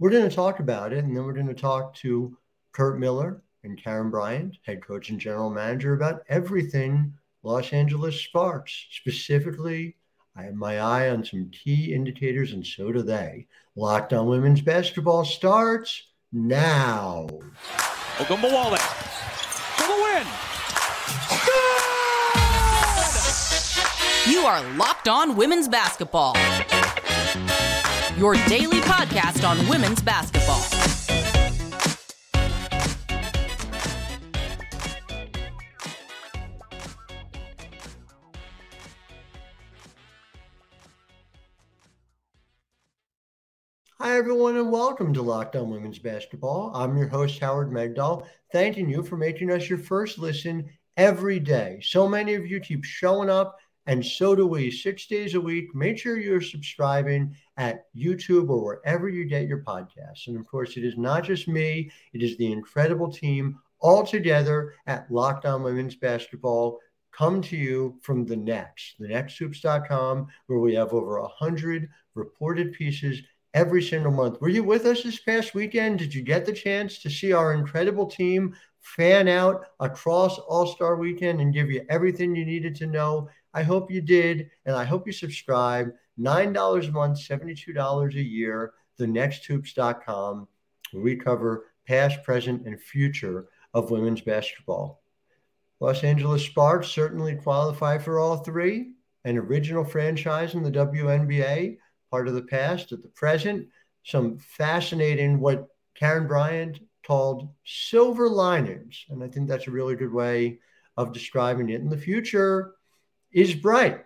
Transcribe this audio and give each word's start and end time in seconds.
We're 0.00 0.08
going 0.08 0.26
to 0.26 0.34
talk 0.34 0.60
about 0.60 0.94
it, 0.94 1.04
and 1.04 1.14
then 1.14 1.26
we're 1.26 1.34
going 1.34 1.46
to 1.48 1.54
talk 1.54 1.94
to 1.96 2.34
Curt 2.72 2.98
Miller 2.98 3.42
and 3.64 3.76
Karen 3.76 4.08
Bryant, 4.08 4.56
head 4.62 4.82
coach 4.82 5.10
and 5.10 5.20
general 5.20 5.50
manager, 5.50 5.92
about 5.92 6.22
everything 6.30 7.12
Los 7.42 7.74
Angeles 7.74 8.18
Sparks. 8.18 8.86
Specifically, 8.92 9.96
I 10.34 10.44
have 10.44 10.54
my 10.54 10.80
eye 10.80 11.10
on 11.10 11.22
some 11.22 11.50
key 11.50 11.92
indicators, 11.92 12.52
and 12.52 12.66
so 12.66 12.90
do 12.92 13.02
they. 13.02 13.46
Locked 13.76 14.14
on 14.14 14.26
women's 14.26 14.62
basketball 14.62 15.26
starts 15.26 16.06
now. 16.32 17.28
Ogunbowale 18.16 18.78
for 19.76 19.86
the 19.86 20.02
win. 20.02 20.26
You 24.32 24.46
are 24.46 24.62
Locked 24.76 25.08
On 25.08 25.36
Women's 25.36 25.68
Basketball, 25.68 26.34
your 28.20 28.34
daily 28.48 28.80
podcast 28.80 29.48
on 29.48 29.66
women's 29.66 30.02
basketball. 30.02 30.60
Hi, 43.98 44.18
everyone, 44.18 44.58
and 44.58 44.70
welcome 44.70 45.14
to 45.14 45.22
Locked 45.22 45.56
On 45.56 45.70
Women's 45.70 45.98
Basketball. 45.98 46.72
I'm 46.74 46.98
your 46.98 47.08
host, 47.08 47.38
Howard 47.38 47.70
Megdal, 47.70 48.26
thanking 48.52 48.90
you 48.90 49.02
for 49.02 49.16
making 49.16 49.50
us 49.50 49.66
your 49.66 49.78
first 49.78 50.18
listen 50.18 50.68
every 50.98 51.40
day. 51.40 51.80
So 51.82 52.06
many 52.06 52.34
of 52.34 52.46
you 52.46 52.60
keep 52.60 52.84
showing 52.84 53.30
up, 53.30 53.56
and 53.86 54.04
so 54.04 54.34
do 54.34 54.46
we, 54.46 54.70
six 54.70 55.06
days 55.06 55.34
a 55.34 55.40
week. 55.40 55.74
Make 55.74 55.98
sure 55.98 56.18
you're 56.18 56.40
subscribing 56.40 57.34
at 57.56 57.86
YouTube 57.96 58.50
or 58.50 58.64
wherever 58.64 59.08
you 59.08 59.24
get 59.24 59.48
your 59.48 59.62
podcasts. 59.64 60.26
And 60.26 60.36
of 60.36 60.46
course, 60.46 60.76
it 60.76 60.84
is 60.84 60.96
not 60.96 61.24
just 61.24 61.48
me, 61.48 61.90
it 62.12 62.22
is 62.22 62.36
the 62.36 62.52
incredible 62.52 63.10
team 63.10 63.58
all 63.80 64.06
together 64.06 64.74
at 64.86 65.10
Locked 65.10 65.46
On 65.46 65.62
Women's 65.62 65.96
Basketball 65.96 66.78
come 67.12 67.42
to 67.42 67.56
you 67.56 67.98
from 68.02 68.24
the 68.24 68.36
Next, 68.36 69.00
thenexthoops.com, 69.00 70.28
where 70.46 70.58
we 70.58 70.74
have 70.74 70.92
over 70.92 71.20
100 71.20 71.88
reported 72.14 72.72
pieces 72.72 73.20
every 73.54 73.82
single 73.82 74.12
month. 74.12 74.40
Were 74.40 74.48
you 74.48 74.62
with 74.62 74.86
us 74.86 75.02
this 75.02 75.18
past 75.20 75.54
weekend? 75.54 75.98
Did 75.98 76.14
you 76.14 76.22
get 76.22 76.46
the 76.46 76.52
chance 76.52 76.98
to 76.98 77.10
see 77.10 77.32
our 77.32 77.52
incredible 77.52 78.06
team 78.06 78.54
fan 78.80 79.28
out 79.28 79.64
across 79.80 80.38
All 80.38 80.66
Star 80.66 80.96
Weekend 80.96 81.40
and 81.40 81.52
give 81.52 81.70
you 81.70 81.84
everything 81.88 82.34
you 82.34 82.44
needed 82.44 82.74
to 82.76 82.86
know? 82.86 83.28
I 83.52 83.62
hope 83.62 83.90
you 83.90 84.00
did, 84.00 84.50
and 84.64 84.76
I 84.76 84.84
hope 84.84 85.06
you 85.06 85.12
subscribe. 85.12 85.92
$9 86.18 86.88
a 86.88 86.92
month, 86.92 87.18
$72 87.18 88.14
a 88.14 88.22
year, 88.22 88.72
thenexthoops.com, 88.98 90.48
we 90.94 91.16
cover 91.16 91.66
past, 91.86 92.22
present, 92.22 92.66
and 92.66 92.80
future 92.80 93.48
of 93.74 93.90
women's 93.90 94.20
basketball. 94.20 95.02
Los 95.80 96.04
Angeles 96.04 96.44
Sparks 96.44 96.88
certainly 96.88 97.34
qualify 97.36 97.98
for 97.98 98.18
all 98.18 98.38
three 98.38 98.92
an 99.24 99.36
original 99.36 99.84
franchise 99.84 100.54
in 100.54 100.62
the 100.62 100.70
WNBA 100.70 101.76
part 102.10 102.26
of 102.26 102.34
the 102.34 102.42
past 102.42 102.92
at 102.92 103.02
the 103.02 103.08
present, 103.08 103.66
some 104.02 104.38
fascinating 104.38 105.40
what 105.40 105.68
Karen 105.94 106.26
Bryant 106.26 106.80
called 107.06 107.48
silver 107.64 108.28
linings. 108.28 109.04
And 109.10 109.22
I 109.22 109.28
think 109.28 109.48
that's 109.48 109.66
a 109.66 109.70
really 109.72 109.94
good 109.94 110.12
way 110.12 110.58
of 110.96 111.12
describing 111.12 111.70
it. 111.70 111.80
In 111.80 111.90
the 111.90 111.98
future 111.98 112.74
is 113.32 113.54
bright. 113.54 114.04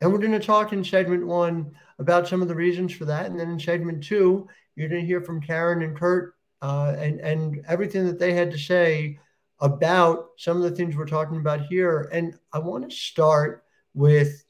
And 0.00 0.12
we're 0.12 0.18
going 0.18 0.32
to 0.32 0.40
talk 0.40 0.72
in 0.72 0.84
segment 0.84 1.26
one 1.26 1.74
about 1.98 2.28
some 2.28 2.42
of 2.42 2.48
the 2.48 2.54
reasons 2.54 2.92
for 2.92 3.06
that. 3.06 3.26
And 3.26 3.38
then 3.38 3.50
in 3.50 3.58
segment 3.58 4.04
two, 4.04 4.48
you're 4.74 4.88
going 4.88 5.00
to 5.00 5.06
hear 5.06 5.22
from 5.22 5.40
Karen 5.40 5.82
and 5.82 5.96
Curt 5.96 6.34
uh, 6.60 6.94
and, 6.98 7.20
and 7.20 7.64
everything 7.66 8.06
that 8.06 8.18
they 8.18 8.34
had 8.34 8.50
to 8.50 8.58
say 8.58 9.18
about 9.60 10.28
some 10.36 10.58
of 10.58 10.62
the 10.62 10.70
things 10.70 10.96
we're 10.96 11.06
talking 11.06 11.38
about 11.38 11.66
here. 11.66 12.08
And 12.12 12.34
I 12.52 12.58
want 12.58 12.88
to 12.88 12.94
start 12.94 13.64
with 13.94 14.44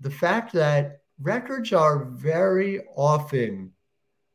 the 0.00 0.10
fact 0.10 0.52
that 0.52 1.00
records 1.20 1.72
are 1.72 2.04
very 2.04 2.84
often 2.96 3.72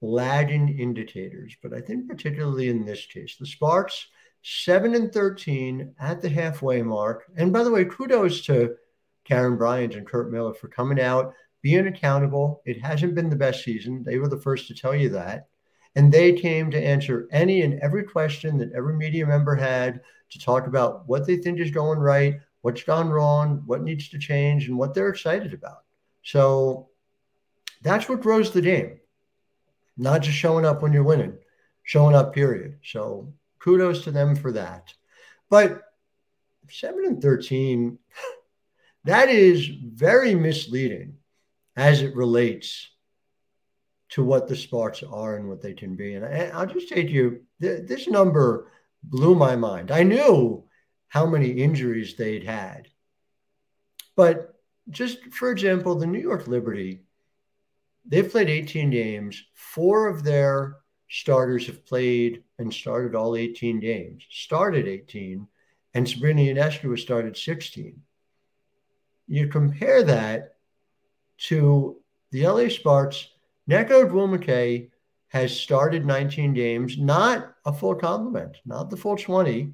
lagging 0.01 0.77
indicators, 0.77 1.55
but 1.63 1.73
I 1.73 1.81
think 1.81 2.07
particularly 2.07 2.69
in 2.69 2.85
this 2.85 3.05
case, 3.05 3.35
the 3.39 3.45
Sparks 3.45 4.07
seven 4.43 4.95
and 4.95 5.11
thirteen 5.11 5.93
at 5.99 6.21
the 6.21 6.29
halfway 6.29 6.81
mark. 6.81 7.23
And 7.35 7.51
by 7.51 7.63
the 7.63 7.71
way, 7.71 7.85
kudos 7.85 8.41
to 8.45 8.75
Karen 9.25 9.57
Bryant 9.57 9.95
and 9.95 10.07
Curt 10.07 10.31
Miller 10.31 10.53
for 10.53 10.67
coming 10.69 11.01
out, 11.01 11.33
being 11.61 11.87
accountable. 11.87 12.61
It 12.65 12.81
hasn't 12.81 13.15
been 13.15 13.29
the 13.29 13.35
best 13.35 13.63
season. 13.63 14.03
They 14.03 14.19
were 14.19 14.29
the 14.29 14.39
first 14.39 14.67
to 14.67 14.73
tell 14.73 14.95
you 14.95 15.09
that. 15.09 15.47
And 15.95 16.11
they 16.11 16.33
came 16.33 16.71
to 16.71 16.81
answer 16.81 17.27
any 17.31 17.63
and 17.63 17.79
every 17.81 18.03
question 18.03 18.57
that 18.59 18.71
every 18.73 18.95
media 18.95 19.25
member 19.25 19.55
had 19.55 20.01
to 20.29 20.39
talk 20.39 20.67
about 20.67 21.07
what 21.07 21.25
they 21.25 21.37
think 21.37 21.59
is 21.59 21.71
going 21.71 21.99
right, 21.99 22.39
what's 22.61 22.83
gone 22.83 23.09
wrong, 23.09 23.63
what 23.65 23.81
needs 23.81 24.09
to 24.09 24.19
change, 24.19 24.67
and 24.67 24.77
what 24.77 24.93
they're 24.93 25.09
excited 25.09 25.53
about. 25.53 25.83
So 26.23 26.89
that's 27.81 28.07
what 28.07 28.21
grows 28.21 28.51
the 28.51 28.61
game, 28.61 28.99
not 29.97 30.21
just 30.21 30.37
showing 30.37 30.65
up 30.65 30.81
when 30.81 30.93
you're 30.93 31.03
winning, 31.03 31.37
showing 31.83 32.15
up, 32.15 32.33
period. 32.33 32.77
So 32.83 33.33
kudos 33.67 34.05
to 34.05 34.11
them 34.11 34.33
for 34.33 34.53
that. 34.53 34.93
But 35.49 35.81
7 36.69 37.03
and 37.03 37.21
13, 37.21 37.99
that 39.03 39.27
is 39.27 39.67
very 39.67 40.35
misleading 40.35 41.15
as 41.75 42.01
it 42.01 42.15
relates 42.15 42.89
to 44.11 44.23
what 44.23 44.47
the 44.47 44.55
Sparks 44.55 45.03
are 45.03 45.35
and 45.35 45.49
what 45.49 45.61
they 45.61 45.73
can 45.73 45.97
be. 45.97 46.13
And 46.13 46.23
I, 46.23 46.63
will 46.63 46.73
just 46.73 46.87
take 46.87 47.09
you, 47.09 47.41
this 47.59 48.07
number 48.07 48.71
blew 49.03 49.35
my 49.35 49.57
mind. 49.57 49.91
I 49.91 50.03
knew 50.03 50.63
how 51.09 51.25
many 51.25 51.49
injuries 51.49 52.15
they'd 52.15 52.45
had. 52.45 52.87
But 54.15 54.55
just 54.89 55.21
for 55.33 55.51
example, 55.51 55.95
the 55.95 56.07
New 56.07 56.21
York 56.21 56.47
Liberty, 56.47 57.01
they've 58.05 58.31
played 58.31 58.49
18 58.49 58.91
games. 58.91 59.43
Four 59.55 60.07
of 60.07 60.23
their 60.23 60.77
starters 61.09 61.67
have 61.67 61.85
played 61.85 62.43
and 62.59 62.73
started 62.73 63.15
all 63.15 63.35
18 63.35 63.79
games, 63.79 64.25
started 64.29 64.87
18, 64.87 65.47
and 65.93 66.07
Sabrina 66.07 66.41
Ionescu 66.41 66.91
has 66.91 67.01
started 67.01 67.37
16. 67.37 68.01
You 69.27 69.47
compare 69.47 70.03
that 70.03 70.55
to 71.49 71.97
the 72.31 72.47
LA 72.47 72.69
Sparks, 72.69 73.29
Nneka 73.69 74.09
Ogwumike 74.09 74.89
has 75.29 75.57
started 75.57 76.05
19 76.05 76.53
games, 76.53 76.97
not 76.97 77.53
a 77.65 77.73
full 77.73 77.95
complement, 77.95 78.57
not 78.65 78.89
the 78.89 78.97
full 78.97 79.17
20, 79.17 79.73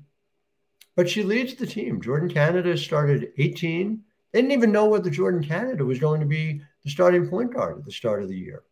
but 0.96 1.10
she 1.10 1.24
leads 1.24 1.56
the 1.56 1.68
team. 1.68 2.02
Jordin 2.02 2.32
Canada 2.32 2.78
started 2.78 3.32
18. 3.38 4.02
They 4.32 4.42
didn't 4.42 4.52
even 4.52 4.72
know 4.72 4.86
whether 4.86 5.10
Jordin 5.10 5.48
Canada 5.48 5.86
was 5.86 6.00
going 6.00 6.20
to 6.22 6.26
be 6.26 6.62
the 6.84 6.90
starting 6.90 7.28
point 7.30 7.54
guard 7.54 7.78
at 7.78 7.86
the 7.86 7.92
start 7.92 8.24
of 8.24 8.30
the 8.30 8.38
year. 8.38 8.64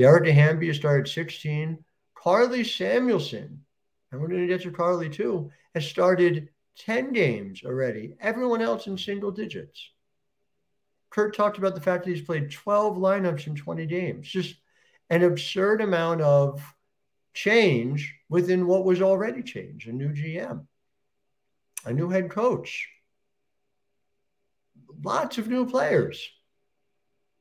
Dearica 0.00 0.32
Hamby 0.32 0.72
started 0.72 1.12
16. 1.12 1.84
Karlie 2.14 2.64
Samuelson, 2.64 3.62
and 4.10 4.20
we're 4.20 4.28
going 4.28 4.40
to 4.40 4.46
get 4.46 4.62
to 4.62 4.70
Karlie 4.70 5.12
too, 5.12 5.50
has 5.74 5.86
started 5.86 6.48
10 6.78 7.12
games 7.12 7.62
already. 7.66 8.14
Everyone 8.18 8.62
else 8.62 8.86
in 8.86 8.96
single 8.96 9.30
digits. 9.30 9.90
Curt 11.10 11.36
talked 11.36 11.58
about 11.58 11.74
the 11.74 11.82
fact 11.82 12.04
that 12.04 12.10
he's 12.10 12.24
played 12.24 12.50
12 12.50 12.96
lineups 12.96 13.46
in 13.46 13.54
20 13.54 13.84
games. 13.84 14.26
Just 14.26 14.54
an 15.10 15.22
absurd 15.22 15.82
amount 15.82 16.22
of 16.22 16.62
change 17.34 18.14
within 18.30 18.66
what 18.66 18.86
was 18.86 19.02
already 19.02 19.42
changed 19.42 19.86
a 19.86 19.92
new 19.92 20.14
GM, 20.14 20.64
a 21.84 21.92
new 21.92 22.08
head 22.08 22.30
coach, 22.30 22.88
lots 25.02 25.36
of 25.36 25.48
new 25.48 25.66
players 25.66 26.26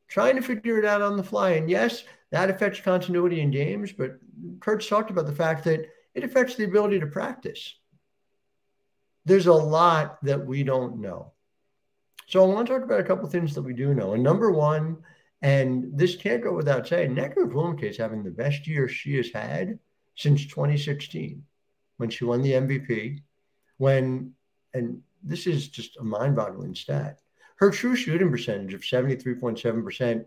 trying 0.09 0.35
to 0.35 0.41
figure 0.41 0.77
it 0.77 0.85
out 0.85 1.01
on 1.01 1.15
the 1.15 1.23
fly. 1.23 1.51
And 1.51 1.69
yes, 1.69 2.03
that 2.31 2.49
affects 2.49 2.79
continuity 2.79 3.41
in 3.41 3.51
games, 3.51 3.91
but 3.91 4.19
Curt's 4.59 4.87
talked 4.87 5.09
about 5.09 5.25
the 5.25 5.31
fact 5.33 5.63
that 5.65 5.87
it 6.13 6.23
affects 6.23 6.55
the 6.55 6.65
ability 6.65 6.99
to 6.99 7.07
practice. 7.07 7.75
There's 9.25 9.47
a 9.47 9.53
lot 9.53 10.23
that 10.23 10.45
we 10.45 10.63
don't 10.63 11.01
know. 11.01 11.33
So 12.27 12.43
I 12.43 12.53
want 12.53 12.67
to 12.67 12.73
talk 12.73 12.83
about 12.83 12.99
a 12.99 13.03
couple 13.03 13.27
things 13.27 13.55
that 13.55 13.63
we 13.63 13.73
do 13.73 13.93
know. 13.93 14.13
And 14.13 14.23
number 14.23 14.51
one, 14.51 14.97
and 15.41 15.97
this 15.97 16.15
can't 16.15 16.43
go 16.43 16.53
without 16.53 16.87
saying, 16.87 17.15
Nneka 17.15 17.37
Ogwumike 17.37 17.83
is 17.83 17.97
having 17.97 18.23
the 18.23 18.29
best 18.29 18.67
year 18.67 18.87
she 18.87 19.15
has 19.17 19.31
had 19.31 19.79
since 20.15 20.45
2016 20.45 21.43
when 21.97 22.09
she 22.09 22.25
won 22.25 22.41
the 22.41 22.51
MVP. 22.51 23.21
When, 23.77 24.33
and 24.73 25.01
this 25.23 25.47
is 25.47 25.69
just 25.69 25.97
a 25.97 26.03
mind 26.03 26.35
boggling 26.35 26.75
stat, 26.75 27.19
her 27.55 27.71
true 27.71 27.95
shooting 27.95 28.29
percentage 28.29 28.73
of 28.73 28.81
73.7% 28.81 30.25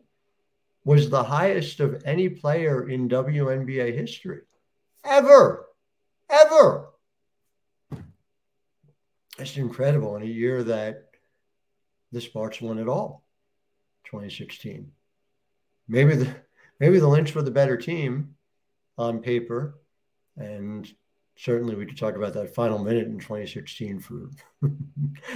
was 0.85 1.09
the 1.09 1.23
highest 1.23 1.81
of 1.81 2.03
any 2.05 2.29
player 2.29 2.89
in 2.89 3.09
WNBA 3.09 3.95
history 3.95 4.41
ever, 5.05 5.67
ever. 6.31 6.89
It's 9.39 9.57
incredible 9.57 10.17
in 10.17 10.23
a 10.23 10.27
year 10.27 10.63
that 10.65 11.09
the 12.13 12.21
Sparks 12.21 12.61
won 12.61 12.79
it 12.79 12.89
all, 12.89 13.25
2016. 14.05 14.91
Maybe 15.89 16.17
the 16.17 16.35
maybe 16.79 16.99
the 16.99 17.09
Lynx 17.09 17.35
were 17.35 17.43
the 17.43 17.51
better 17.51 17.77
team 17.77 18.35
on 18.99 19.21
paper, 19.21 19.81
and 20.37 20.91
certainly 21.37 21.75
we 21.75 21.87
could 21.87 21.99
talk 21.99 22.15
about 22.15 22.35
that 22.35 22.55
final 22.55 22.79
minute 22.79 23.07
in 23.07 23.19
2016 23.19 24.01
for 24.01 24.31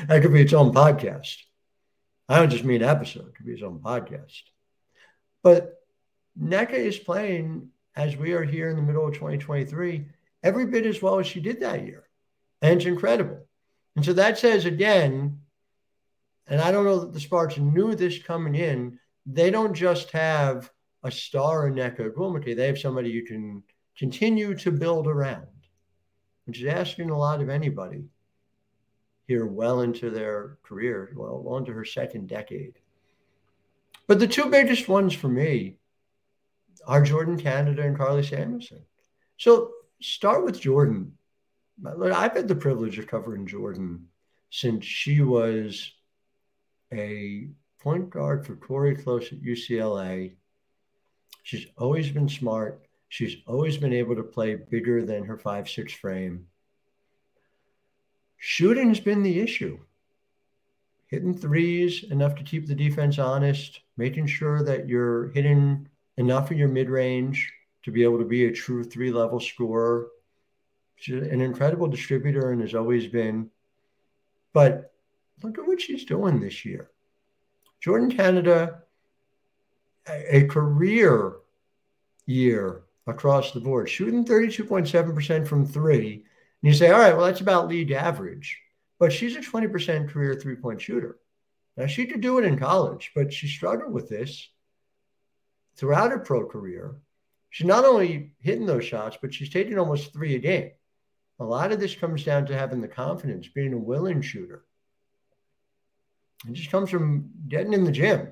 that 0.07 0.23
could 0.23 0.33
be 0.33 0.43
its 0.43 0.53
own 0.53 0.73
podcast. 0.73 1.37
I 2.29 2.37
don't 2.39 2.51
just 2.51 2.65
mean 2.65 2.83
episode; 2.83 3.29
it 3.29 3.35
could 3.35 3.47
be 3.47 3.53
its 3.53 3.63
own 3.63 3.79
podcast. 3.79 4.43
But 5.47 5.81
Nneka 6.37 6.73
is 6.73 6.99
playing 6.99 7.69
as 7.95 8.17
we 8.17 8.33
are 8.33 8.43
here 8.43 8.69
in 8.69 8.75
the 8.75 8.83
middle 8.83 9.07
of 9.07 9.15
2023 9.15 10.05
every 10.43 10.67
bit 10.67 10.85
as 10.85 11.01
well 11.01 11.21
as 11.21 11.29
she 11.29 11.39
did 11.39 11.61
that 11.61 11.87
year. 11.87 12.09
And 12.63 12.77
it's 12.77 12.85
incredible. 12.85 13.47
And 13.95 14.05
so 14.05 14.13
that 14.15 14.41
says 14.41 14.65
again, 14.65 15.39
and 16.49 16.61
I 16.61 16.73
don't 16.73 16.85
know 16.85 16.99
that 16.99 17.13
the 17.13 17.21
Sparks 17.21 17.59
knew 17.59 17.95
this 17.95 18.21
coming 18.21 18.57
in, 18.57 18.99
they 19.25 19.53
don't 19.53 19.73
just 19.73 20.11
have 20.11 20.69
a 21.05 21.13
star 21.13 21.69
in 21.69 21.75
Nneka 21.75 22.11
Ogwumike, 22.11 22.57
they 22.57 22.67
have 22.67 22.81
somebody 22.81 23.11
you 23.11 23.25
can 23.25 23.63
continue 23.97 24.53
to 24.57 24.73
build 24.73 25.07
around, 25.07 25.47
which 26.47 26.61
is 26.61 26.67
asking 26.67 27.11
a 27.11 27.17
lot 27.17 27.41
of 27.41 27.51
anybody 27.51 28.03
here 29.29 29.47
well 29.47 29.83
into 29.83 30.11
their 30.11 30.59
career, 30.65 31.13
well, 31.15 31.41
well 31.41 31.59
into 31.59 31.73
her 31.73 31.85
second 31.85 32.29
decade. 32.29 32.81
But 34.06 34.20
the 34.20 34.29
two 34.29 34.50
biggest 34.50 34.88
ones 34.88 35.14
for 35.14 35.29
me 35.29 35.79
are 36.87 37.03
Jordin 37.03 37.41
Canada 37.41 37.82
and 37.82 37.99
Karlie 37.99 38.23
Samuelson. 38.23 38.82
So 39.37 39.73
start 40.00 40.44
with 40.44 40.61
Jordin. 40.61 41.11
I've 41.85 42.37
had 42.37 42.49
the 42.49 42.55
privilege 42.55 42.99
of 42.99 43.06
covering 43.06 43.47
Jordin 43.47 44.05
since 44.50 44.85
she 44.85 45.20
was 45.20 45.93
a 46.93 47.49
point 47.81 48.11
guard 48.11 48.47
for 48.47 48.56
Cori 48.56 48.97
Close 48.97 49.32
at 49.32 49.43
UCLA. 49.43 50.35
She's 51.43 51.67
always 51.76 52.11
been 52.11 52.29
smart. 52.29 52.87
She's 53.09 53.37
always 53.47 53.76
been 53.76 53.93
able 53.93 54.17
to 54.17 54.23
play 54.23 54.55
bigger 54.55 55.05
than 55.05 55.25
her 55.25 55.37
five 55.37 55.69
six 55.69 55.93
frame. 55.93 56.47
Shooting 58.38 58.88
has 58.88 59.00
been 59.00 59.23
the 59.23 59.41
issue 59.41 59.79
hitting 61.06 61.37
threes 61.37 62.05
enough 62.11 62.35
to 62.37 62.43
keep 62.43 62.67
the 62.67 62.75
defense 62.75 63.19
honest, 63.19 63.81
making 63.97 64.26
sure 64.26 64.62
that 64.62 64.88
you're 64.88 65.29
hitting 65.29 65.88
enough 66.17 66.50
in 66.50 66.58
your 66.58 66.69
mid 66.69 66.91
range 66.91 67.53
to 67.85 67.91
be 67.91 68.03
able 68.03 68.19
to 68.19 68.25
be 68.25 68.47
a 68.47 68.53
true 68.53 68.82
three 68.82 69.12
level 69.12 69.38
scorer. 69.38 70.08
She's 70.97 71.23
an 71.23 71.41
incredible 71.41 71.87
distributor 71.87 72.50
and 72.50 72.61
has 72.61 72.75
always 72.75 73.06
been. 73.06 73.50
But 74.53 74.93
look 75.43 75.58
at 75.58 75.67
what 75.67 75.81
she's 75.81 76.05
doing 76.05 76.41
this 76.41 76.64
year. 76.64 76.91
Jordin 77.85 78.17
Canada, 78.17 78.82
a, 80.09 80.38
a 80.38 80.44
career 80.47 81.35
year 82.25 82.82
across 83.06 83.52
the 83.52 83.61
board, 83.61 83.88
shooting 83.88 84.25
32.7% 84.25 85.47
from 85.47 85.67
three. 85.67 86.14
And 86.14 86.73
you 86.73 86.73
say, 86.73 86.91
all 86.91 86.99
right, 86.99 87.14
well, 87.14 87.26
that's 87.26 87.43
about 87.43 87.69
league 87.69 87.93
average 87.93 88.61
but 88.99 89.13
she's 89.13 89.37
a 89.37 89.41
20% 89.41 90.09
career 90.09 90.35
three 90.35 90.57
point 90.57 90.81
shooter. 90.81 91.19
Now, 91.77 91.87
she 91.87 92.07
could 92.07 92.21
do 92.21 92.39
it 92.39 92.45
in 92.45 92.59
college, 92.59 93.13
but 93.15 93.33
she 93.33 93.49
struggled 93.49 93.93
with 93.93 94.09
this 94.09 94.49
throughout 95.77 96.11
her 96.11 96.19
pro 96.19 96.47
career. 96.47 96.97
She's 97.51 97.67
not 97.67 97.85
only 97.85 98.33
hitting 98.41 98.67
those 98.67 98.85
shots, 98.85 99.19
but 99.21 99.33
she's 99.33 99.51
taking 99.51 99.79
almost 99.79 100.13
three 100.13 100.35
a 100.35 100.39
game. 100.39 100.71
A 101.39 101.45
lot 101.45 101.73
of 101.73 101.81
this 101.81 101.95
comes 101.95 102.25
down 102.25 102.47
to 102.47 102.57
having 102.57 102.81
the 102.81 102.88
confidence, 102.88 103.47
being 103.49 103.75
a 103.75 103.79
willing 103.79 104.23
shooter. 104.23 104.65
It 106.49 106.55
just 106.55 106.71
comes 106.71 106.91
from 106.91 107.31
getting 107.49 107.75
in 107.75 107.85
the 107.85 107.93
gym. 107.93 108.29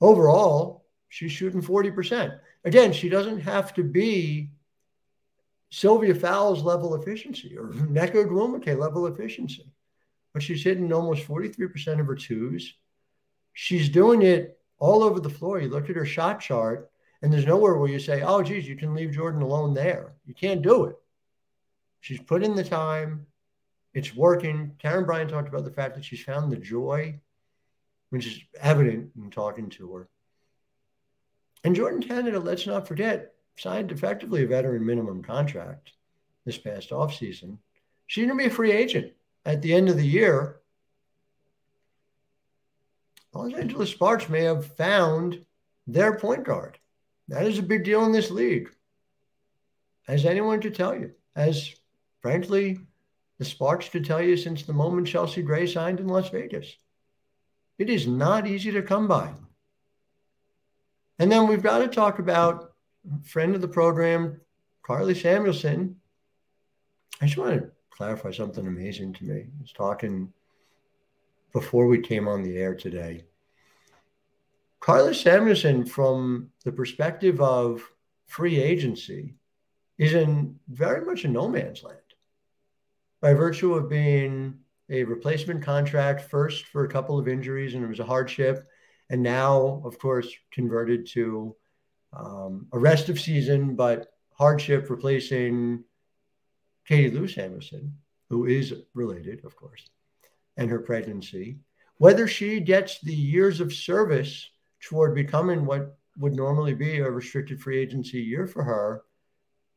Overall, 0.00 0.84
she's 1.08 1.32
shooting 1.32 1.62
40%. 1.62 2.38
Again, 2.64 2.92
she 2.92 3.08
doesn't 3.08 3.40
have 3.40 3.74
to 3.74 3.82
be 3.82 4.50
Sylvia 5.78 6.14
Fowles 6.14 6.62
level 6.62 6.96
efficiency 6.96 7.56
or 7.56 7.68
Nneka 7.68 8.26
Ogwumike 8.26 8.76
level 8.76 9.06
efficiency. 9.06 9.70
But 10.32 10.42
she's 10.42 10.64
hitting 10.64 10.92
almost 10.92 11.26
43% 11.26 12.00
of 12.00 12.06
her 12.06 12.16
twos. 12.16 12.74
She's 13.52 13.88
doing 13.88 14.22
it 14.22 14.58
all 14.78 15.02
over 15.04 15.20
the 15.20 15.30
floor. 15.30 15.60
You 15.60 15.68
look 15.68 15.88
at 15.88 15.96
her 15.96 16.04
shot 16.04 16.40
chart, 16.40 16.90
and 17.22 17.32
there's 17.32 17.46
nowhere 17.46 17.76
where 17.76 17.90
you 17.90 17.98
say, 18.00 18.22
oh, 18.22 18.42
geez, 18.42 18.68
you 18.68 18.76
can 18.76 18.94
leave 18.94 19.10
Jordin 19.10 19.40
alone 19.40 19.72
there. 19.72 20.14
You 20.26 20.34
can't 20.34 20.62
do 20.62 20.84
it. 20.84 20.96
She's 22.00 22.20
put 22.20 22.42
in 22.42 22.54
the 22.54 22.64
time. 22.64 23.26
It's 23.94 24.14
working. 24.14 24.72
Karen 24.78 25.06
Bryant 25.06 25.30
talked 25.30 25.48
about 25.48 25.64
the 25.64 25.70
fact 25.70 25.94
that 25.94 26.04
she's 26.04 26.22
found 26.22 26.52
the 26.52 26.56
joy, 26.56 27.20
which 28.10 28.26
is 28.26 28.40
evident 28.60 29.12
in 29.16 29.30
talking 29.30 29.70
to 29.70 29.92
her. 29.94 30.08
And 31.64 31.74
Jordin 31.74 32.06
Canada, 32.06 32.38
let's 32.38 32.66
not 32.66 32.86
forget, 32.86 33.34
signed 33.58 33.90
effectively 33.92 34.44
a 34.44 34.46
veteran 34.46 34.84
minimum 34.86 35.22
contract 35.22 35.92
this 36.44 36.58
past 36.58 36.90
offseason. 36.90 37.58
She's 38.06 38.26
going 38.26 38.38
to 38.38 38.42
be 38.42 38.48
a 38.48 38.54
free 38.54 38.72
agent 38.72 39.12
at 39.44 39.60
the 39.60 39.74
end 39.74 39.88
of 39.88 39.96
the 39.96 40.06
year. 40.06 40.60
Los 43.34 43.52
Angeles 43.52 43.90
Sparks 43.90 44.28
may 44.28 44.42
have 44.42 44.74
found 44.76 45.44
their 45.86 46.16
point 46.18 46.44
guard. 46.44 46.78
That 47.28 47.46
is 47.46 47.58
a 47.58 47.62
big 47.62 47.84
deal 47.84 48.04
in 48.04 48.12
this 48.12 48.30
league. 48.30 48.70
As 50.06 50.24
anyone 50.24 50.60
could 50.60 50.74
tell 50.74 50.94
you, 50.94 51.12
as 51.36 51.74
frankly, 52.22 52.80
the 53.38 53.44
Sparks 53.44 53.88
could 53.88 54.04
tell 54.04 54.22
you 54.22 54.36
since 54.36 54.62
the 54.62 54.72
moment 54.72 55.06
Chelsea 55.06 55.42
Gray 55.42 55.66
signed 55.66 56.00
in 56.00 56.08
Las 56.08 56.30
Vegas. 56.30 56.76
It 57.78 57.90
is 57.90 58.06
not 58.06 58.46
easy 58.46 58.72
to 58.72 58.82
come 58.82 59.06
by. 59.06 59.32
And 61.18 61.30
then 61.30 61.46
we've 61.46 61.62
got 61.62 61.78
to 61.78 61.88
talk 61.88 62.18
about 62.18 62.67
friend 63.24 63.54
of 63.54 63.60
the 63.60 63.68
program, 63.68 64.40
Karlie 64.82 65.20
Samuelson. 65.20 65.96
I 67.20 67.26
just 67.26 67.38
want 67.38 67.60
to 67.60 67.70
clarify 67.90 68.30
something 68.30 68.66
amazing 68.66 69.14
to 69.14 69.24
me. 69.24 69.40
I 69.40 69.60
was 69.60 69.72
talking 69.72 70.32
before 71.52 71.86
we 71.86 72.00
came 72.00 72.28
on 72.28 72.42
the 72.42 72.56
air 72.56 72.74
today. 72.74 73.24
Karlie 74.80 75.14
Samuelson, 75.14 75.84
from 75.84 76.50
the 76.64 76.72
perspective 76.72 77.40
of 77.40 77.82
free 78.26 78.60
agency 78.60 79.34
is 79.98 80.14
in 80.14 80.58
very 80.68 81.04
much 81.04 81.24
a 81.24 81.28
no 81.28 81.48
man's 81.48 81.82
land 81.82 81.98
by 83.20 83.34
virtue 83.34 83.74
of 83.74 83.88
being 83.88 84.58
a 84.90 85.02
replacement 85.04 85.62
contract 85.62 86.22
first 86.30 86.66
for 86.66 86.84
a 86.84 86.88
couple 86.88 87.18
of 87.18 87.28
injuries 87.28 87.74
and 87.74 87.84
it 87.84 87.88
was 87.88 88.00
a 88.00 88.04
hardship 88.04 88.68
and 89.10 89.22
now 89.22 89.82
of 89.84 89.98
course 89.98 90.28
converted 90.52 91.06
to 91.06 91.54
um, 92.12 92.66
a 92.72 92.78
rest 92.78 93.08
of 93.08 93.20
season 93.20 93.74
but 93.74 94.08
hardship 94.32 94.88
replacing 94.90 95.82
katie 96.86 97.10
lou 97.10 97.26
samuelson 97.26 97.92
who 98.30 98.46
is 98.46 98.74
related 98.94 99.44
of 99.44 99.54
course 99.56 99.88
and 100.56 100.70
her 100.70 100.80
pregnancy 100.80 101.58
whether 101.98 102.28
she 102.28 102.60
gets 102.60 103.00
the 103.00 103.14
years 103.14 103.60
of 103.60 103.72
service 103.72 104.48
toward 104.80 105.14
becoming 105.14 105.64
what 105.64 105.96
would 106.16 106.34
normally 106.34 106.74
be 106.74 106.98
a 106.98 107.10
restricted 107.10 107.60
free 107.60 107.78
agency 107.78 108.20
year 108.20 108.46
for 108.46 108.62
her 108.62 109.02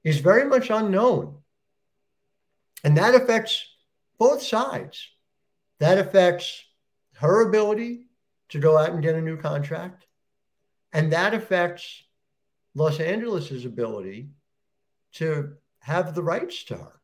is 0.04 0.20
very 0.20 0.46
much 0.46 0.70
unknown 0.70 1.36
and 2.84 2.98
that 2.98 3.16
affects 3.16 3.66
both 4.18 4.42
sides. 4.42 5.10
That 5.80 5.98
affects 5.98 6.64
her 7.14 7.48
ability 7.48 8.08
to 8.50 8.60
go 8.60 8.78
out 8.78 8.92
and 8.92 9.02
get 9.02 9.16
a 9.16 9.22
new 9.22 9.38
contract. 9.38 10.06
And 10.94 11.12
that 11.14 11.34
affects 11.34 12.04
Los 12.74 13.00
Angeles's 13.00 13.66
ability 13.66 14.30
to 15.14 15.54
have 15.80 16.16
the 16.16 16.24
rights 16.24 16.64
to 16.66 16.78
her, 16.78 17.02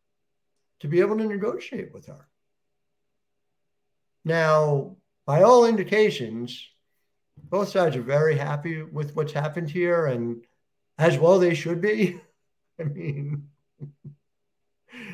to 0.80 0.88
be 0.88 1.00
able 1.00 1.18
to 1.18 1.26
negotiate 1.26 1.94
with 1.94 2.06
her. 2.06 2.28
Now, 4.24 4.96
by 5.26 5.44
all 5.44 5.66
indications, 5.66 6.70
both 7.44 7.70
sides 7.70 7.96
are 7.96 8.02
very 8.02 8.38
happy 8.38 8.84
with 8.84 9.16
what's 9.16 9.34
happened 9.34 9.70
here, 9.70 10.06
and 10.06 10.44
as 10.98 11.18
well 11.18 11.40
they 11.40 11.54
should 11.54 11.82
be. 11.82 12.20
I 12.80 12.84
mean, 12.84 13.50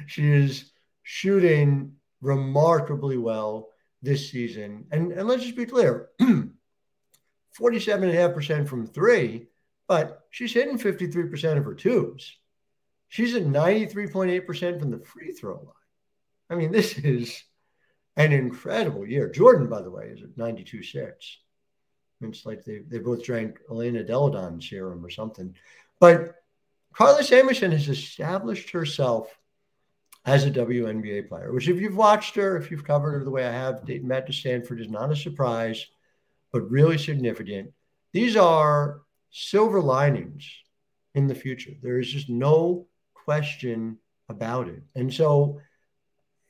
she 0.07 0.31
is 0.31 0.71
shooting 1.03 1.93
remarkably 2.21 3.17
well 3.17 3.69
this 4.01 4.29
season. 4.29 4.85
And, 4.91 5.11
and 5.11 5.27
let's 5.27 5.43
just 5.43 5.55
be 5.55 5.65
clear 5.65 6.09
47.5% 6.21 8.67
from 8.67 8.87
three, 8.87 9.47
but 9.87 10.21
she's 10.29 10.53
hitting 10.53 10.77
53% 10.77 11.57
of 11.57 11.65
her 11.65 11.75
twos. 11.75 12.37
She's 13.09 13.35
at 13.35 13.43
93.8% 13.43 14.79
from 14.79 14.91
the 14.91 14.99
free 14.99 15.31
throw 15.31 15.55
line. 15.55 15.73
I 16.49 16.55
mean, 16.55 16.71
this 16.71 16.97
is 16.97 17.43
an 18.15 18.31
incredible 18.31 19.07
year. 19.07 19.29
Jordin, 19.29 19.69
by 19.69 19.81
the 19.81 19.91
way, 19.91 20.07
is 20.07 20.23
at 20.23 20.37
92.6. 20.37 21.13
It's 22.21 22.45
like 22.45 22.63
they, 22.63 22.79
they 22.87 22.99
both 22.99 23.23
drank 23.23 23.59
Elena 23.69 24.03
Delle 24.03 24.29
Donne 24.29 24.61
serum 24.61 25.05
or 25.05 25.09
something. 25.09 25.55
But 25.99 26.35
Karlie 26.93 27.23
Samuelson 27.23 27.71
has 27.71 27.89
established 27.89 28.69
herself 28.69 29.37
as 30.25 30.45
a 30.45 30.51
WNBA 30.51 31.27
player, 31.27 31.51
which 31.51 31.67
if 31.67 31.81
you've 31.81 31.97
watched 31.97 32.35
her, 32.35 32.55
if 32.55 32.71
you've 32.71 32.85
covered 32.85 33.11
her 33.11 33.23
the 33.23 33.31
way 33.31 33.45
I 33.45 33.51
have, 33.51 33.85
dating 33.85 34.07
back 34.07 34.25
to 34.27 34.33
Stanford 34.33 34.79
is 34.79 34.89
not 34.89 35.11
a 35.11 35.15
surprise, 35.15 35.85
but 36.51 36.69
really 36.69 36.97
significant. 36.97 37.73
These 38.13 38.37
are 38.37 39.01
silver 39.33 39.81
linings 39.81 40.47
in 41.15 41.27
the 41.27 41.35
future. 41.35 41.71
There 41.81 41.99
is 41.99 42.09
just 42.09 42.29
no 42.29 42.87
question 43.13 43.97
about 44.29 44.69
it. 44.69 44.83
And 44.95 45.11
so, 45.11 45.59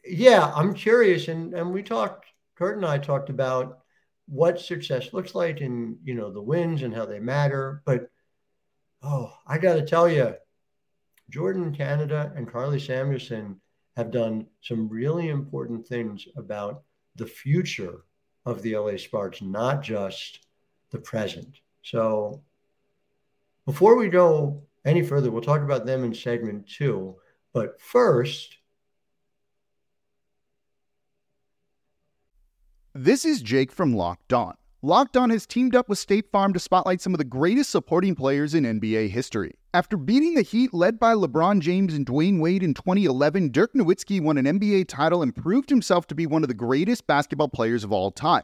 yeah, 0.06 0.52
I'm 0.54 0.74
curious. 0.74 1.30
And, 1.30 1.54
and 1.54 1.72
we 1.72 1.82
talked, 1.82 2.26
Curt 2.56 2.78
and 2.78 2.86
I 2.86 2.98
talked 2.98 3.30
about 3.30 3.80
what 4.28 4.60
success 4.60 5.14
looks 5.14 5.34
like 5.34 5.62
and, 5.62 5.98
you 6.04 6.14
know, 6.14 6.32
the 6.32 6.42
wins 6.42 6.82
and 6.84 6.94
how 6.94 7.06
they 7.06 7.20
matter. 7.20 7.82
But, 7.86 8.10
oh, 9.02 9.34
I 9.48 9.58
got 9.58 9.76
to 9.76 9.86
tell 9.86 10.10
you, 10.10 10.36
Jordin 11.32 11.76
Canada 11.76 12.32
and 12.36 12.52
Karlie 12.52 12.86
Samuelson 12.86 13.62
have 13.96 14.12
done 14.12 14.48
some 14.62 14.90
really 14.90 15.30
important 15.30 15.88
things 15.88 16.28
about 16.36 16.84
the 17.16 17.28
future 17.28 18.04
of 18.46 18.62
the 18.62 18.76
LA 18.76 18.98
Sparks, 18.98 19.42
not 19.42 19.82
just 19.82 20.40
the 20.92 21.00
present. 21.00 21.60
So 21.82 22.44
before 23.66 23.96
we 23.96 24.10
go 24.10 24.64
any 24.86 25.04
further, 25.04 25.32
we'll 25.32 25.42
talk 25.42 25.62
about 25.62 25.86
them 25.86 26.04
in 26.04 26.14
segment 26.14 26.68
two. 26.68 27.16
But 27.54 27.80
first, 27.80 28.58
this 32.94 33.26
is 33.26 33.42
Jake 33.42 33.72
from 33.72 33.96
Locked 33.96 34.34
On. 34.34 34.56
Locked 34.82 35.16
On 35.16 35.30
has 35.30 35.46
teamed 35.46 35.76
up 35.76 35.88
with 35.88 35.98
State 35.98 36.30
Farm 36.30 36.52
to 36.52 36.60
spotlight 36.60 37.00
some 37.00 37.14
of 37.14 37.18
the 37.18 37.24
greatest 37.24 37.70
supporting 37.70 38.16
players 38.16 38.54
in 38.54 38.66
NBA 38.66 39.10
history. 39.10 39.54
After 39.74 39.96
beating 39.96 40.34
the 40.34 40.42
Heat 40.42 40.74
led 40.74 41.00
by 41.00 41.14
LeBron 41.14 41.62
James 41.62 41.94
and 41.94 42.06
Dwyane 42.06 42.42
Wade 42.42 42.64
in 42.64 42.74
2011, 42.74 43.52
Dirk 43.52 43.74
Nowitzki 43.74 44.22
won 44.22 44.38
an 44.38 44.46
NBA 44.46 44.90
title 44.90 45.24
and 45.24 45.34
proved 45.34 45.70
himself 45.70 46.06
to 46.08 46.16
be 46.16 46.28
one 46.28 46.44
of 46.44 46.50
the 46.50 46.54
greatest 46.54 47.08
basketball 47.08 47.48
players 47.48 47.86
of 47.86 47.94
all 47.94 48.12
time. 48.12 48.44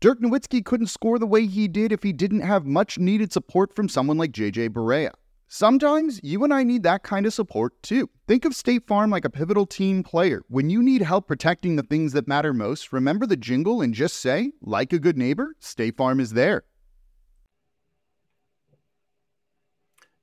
Dirk 0.00 0.20
Nowitzki 0.20 0.62
couldn't 0.64 0.88
score 0.88 1.18
the 1.18 1.26
way 1.26 1.46
he 1.46 1.68
did 1.68 1.90
if 1.90 2.02
he 2.02 2.12
didn't 2.12 2.40
have 2.40 2.66
much 2.66 2.98
needed 2.98 3.32
support 3.32 3.74
from 3.74 3.88
someone 3.88 4.18
like 4.18 4.32
JJ 4.32 4.70
Barea. 4.70 5.12
Sometimes 5.48 6.20
you 6.22 6.44
and 6.44 6.52
I 6.52 6.64
need 6.64 6.82
that 6.82 7.02
kind 7.02 7.24
of 7.24 7.32
support 7.32 7.80
too. 7.82 8.10
Think 8.26 8.44
of 8.44 8.54
State 8.54 8.86
Farm 8.86 9.10
like 9.10 9.24
a 9.24 9.30
pivotal 9.30 9.64
team 9.64 10.02
player. 10.02 10.42
When 10.48 10.68
you 10.68 10.82
need 10.82 11.02
help 11.02 11.26
protecting 11.26 11.76
the 11.76 11.82
things 11.82 12.12
that 12.12 12.28
matter 12.28 12.52
most, 12.52 12.92
remember 12.92 13.26
the 13.26 13.36
jingle 13.36 13.80
and 13.80 13.94
just 13.94 14.16
say, 14.16 14.52
like 14.60 14.92
a 14.92 14.98
good 14.98 15.16
neighbor, 15.16 15.54
State 15.60 15.96
Farm 15.96 16.20
is 16.20 16.32
there. 16.32 16.64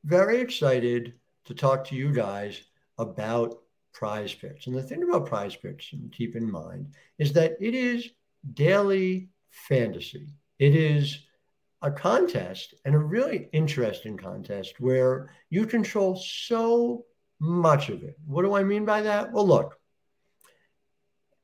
Very 0.04 0.40
excited 0.40 1.14
to 1.46 1.56
talk 1.56 1.86
to 1.88 1.96
you 1.96 2.12
guys 2.12 2.62
about 3.00 3.60
prize 3.94 4.34
picks. 4.34 4.68
And 4.68 4.76
the 4.76 4.84
thing 4.84 5.02
about 5.04 5.26
prize 5.26 5.56
picks, 5.56 5.94
and 5.94 6.12
keep 6.12 6.36
in 6.36 6.52
mind, 6.52 6.94
is 7.18 7.32
that 7.34 7.56
it 7.62 7.74
is 7.74 8.10
daily 8.54 9.30
fantasy. 9.54 10.28
It 10.60 10.76
is 10.76 11.20
a 11.82 11.92
contest 11.92 12.74
and 12.86 12.96
a 12.96 13.00
really 13.00 13.50
interesting 13.54 14.18
contest 14.18 14.80
where 14.80 15.30
you 15.50 15.66
control 15.66 16.16
so 16.16 17.06
much 17.40 17.90
of 17.90 18.04
it. 18.04 18.18
What 18.26 18.44
do 18.44 18.54
I 18.54 18.64
mean 18.64 18.86
by 18.86 19.02
that? 19.02 19.32
Well, 19.32 19.48
look, 19.48 19.78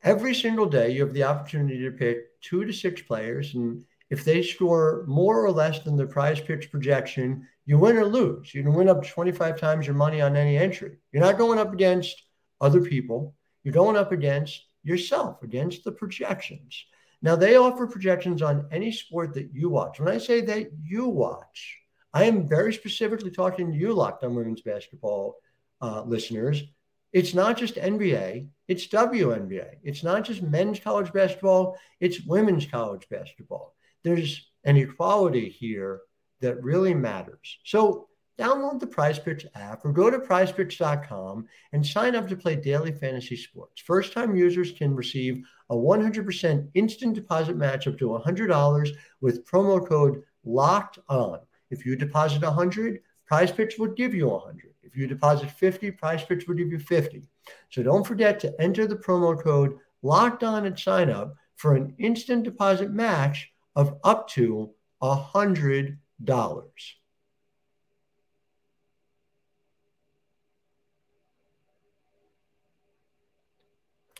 every 0.01 0.33
single 0.33 0.65
day 0.65 0.91
you 0.91 1.01
have 1.05 1.13
the 1.13 1.23
opportunity 1.23 1.79
to 1.83 1.91
pick 1.91 2.39
two 2.41 2.65
to 2.65 2.73
six 2.73 3.01
players. 3.01 3.53
And 3.53 3.83
if 4.09 4.23
they 4.23 4.41
score 4.41 5.03
more 5.07 5.43
or 5.43 5.51
less 5.51 5.79
than 5.79 5.97
the 5.97 6.07
prize 6.07 6.39
picks 6.39 6.65
projection, 6.65 7.47
you 7.65 7.77
win 7.77 7.97
or 7.97 8.05
lose. 8.05 8.53
You 8.55 8.63
can 8.63 8.73
win 8.73 8.89
up 8.89 9.05
25 9.05 9.59
times 9.59 9.85
your 9.85 9.95
money 9.95 10.21
on 10.21 10.35
any 10.35 10.57
entry. 10.57 10.97
You're 11.11 11.23
not 11.23 11.37
going 11.37 11.59
up 11.59 11.73
against 11.73 12.23
other 12.61 12.81
people, 12.81 13.35
you're 13.63 13.73
going 13.73 13.95
up 13.95 14.11
against 14.11 14.65
yourself, 14.83 15.43
against 15.43 15.83
the 15.83 15.91
projections. 15.91 16.85
Now, 17.21 17.35
they 17.35 17.55
offer 17.55 17.85
projections 17.87 18.41
on 18.41 18.67
any 18.71 18.91
sport 18.91 19.33
that 19.33 19.49
you 19.53 19.69
watch. 19.69 19.99
When 19.99 20.13
I 20.13 20.17
say 20.17 20.41
that 20.41 20.71
you 20.83 21.05
watch, 21.05 21.77
I 22.13 22.23
am 22.23 22.47
very 22.47 22.73
specifically 22.73 23.31
talking 23.31 23.71
to 23.71 23.77
you, 23.77 23.93
Locked 23.93 24.23
on 24.23 24.35
Women's 24.35 24.61
Basketball 24.61 25.35
uh, 25.81 26.03
listeners. 26.03 26.63
It's 27.11 27.33
not 27.33 27.57
just 27.57 27.75
NBA, 27.75 28.47
it's 28.67 28.87
WNBA. 28.87 29.77
It's 29.83 30.03
not 30.03 30.23
just 30.23 30.43
men's 30.43 30.79
college 30.79 31.11
basketball, 31.11 31.77
it's 31.99 32.21
women's 32.25 32.65
college 32.65 33.07
basketball. 33.09 33.75
There's 34.03 34.49
an 34.63 34.77
equality 34.77 35.49
here 35.49 36.01
that 36.41 36.63
really 36.63 36.93
matters. 36.93 37.59
So 37.65 38.08
download 38.39 38.79
the 38.79 38.87
PrizePicks 38.87 39.45
app 39.55 39.83
or 39.83 39.91
go 39.91 40.09
to 40.09 40.17
prizepicks.com 40.19 41.45
and 41.73 41.85
sign 41.85 42.15
up 42.15 42.27
to 42.29 42.35
play 42.35 42.55
daily 42.55 42.91
fantasy 42.91 43.35
sports. 43.35 43.81
First 43.81 44.13
time 44.13 44.35
users 44.35 44.71
can 44.71 44.95
receive 44.95 45.43
a 45.69 45.75
100% 45.75 46.69
instant 46.73 47.15
deposit 47.15 47.57
match 47.57 47.87
up 47.87 47.97
to 47.99 48.07
$100 48.09 48.89
with 49.21 49.45
promo 49.45 49.85
code 49.85 50.23
locked 50.45 50.99
on. 51.09 51.39
If 51.69 51.85
you 51.85 51.95
deposit 51.95 52.41
100, 52.41 53.01
PrizePicks 53.31 53.77
will 53.77 53.93
give 53.93 54.13
you 54.13 54.29
100. 54.29 54.73
If 54.81 54.95
you 54.95 55.05
deposit 55.05 55.51
50, 55.51 55.91
PrizePicks 55.91 56.47
will 56.47 56.55
give 56.55 56.71
you 56.71 56.79
50. 56.79 57.27
So 57.69 57.83
don't 57.83 58.07
forget 58.07 58.39
to 58.39 58.55
enter 58.59 58.87
the 58.87 58.95
promo 58.95 59.41
code 59.41 59.77
locked 60.01 60.43
on 60.43 60.65
at 60.65 60.79
sign 60.79 61.09
up 61.09 61.35
for 61.57 61.75
an 61.75 61.93
instant 61.99 62.43
deposit 62.43 62.91
match 62.91 63.51
of 63.75 63.97
up 64.03 64.27
to 64.29 64.71
$100. 65.03 65.97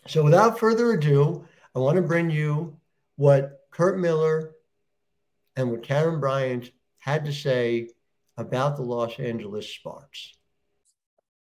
So 0.08 0.24
without 0.24 0.60
further 0.60 0.91
ado, 0.91 1.46
I 1.75 1.79
want 1.79 1.98
to 1.98 2.01
bring 2.01 2.29
you 2.29 2.77
what 3.15 3.62
Curt 3.72 4.00
Miller 4.00 4.56
and 5.56 5.70
what 5.72 5.84
Karen 5.84 6.20
Bryant 6.20 6.72
had 7.00 7.25
to 7.25 7.34
say 7.34 7.89
about 8.38 8.75
the 8.75 8.84
Los 8.84 9.20
Angeles 9.20 9.74
Sparks. 9.74 10.34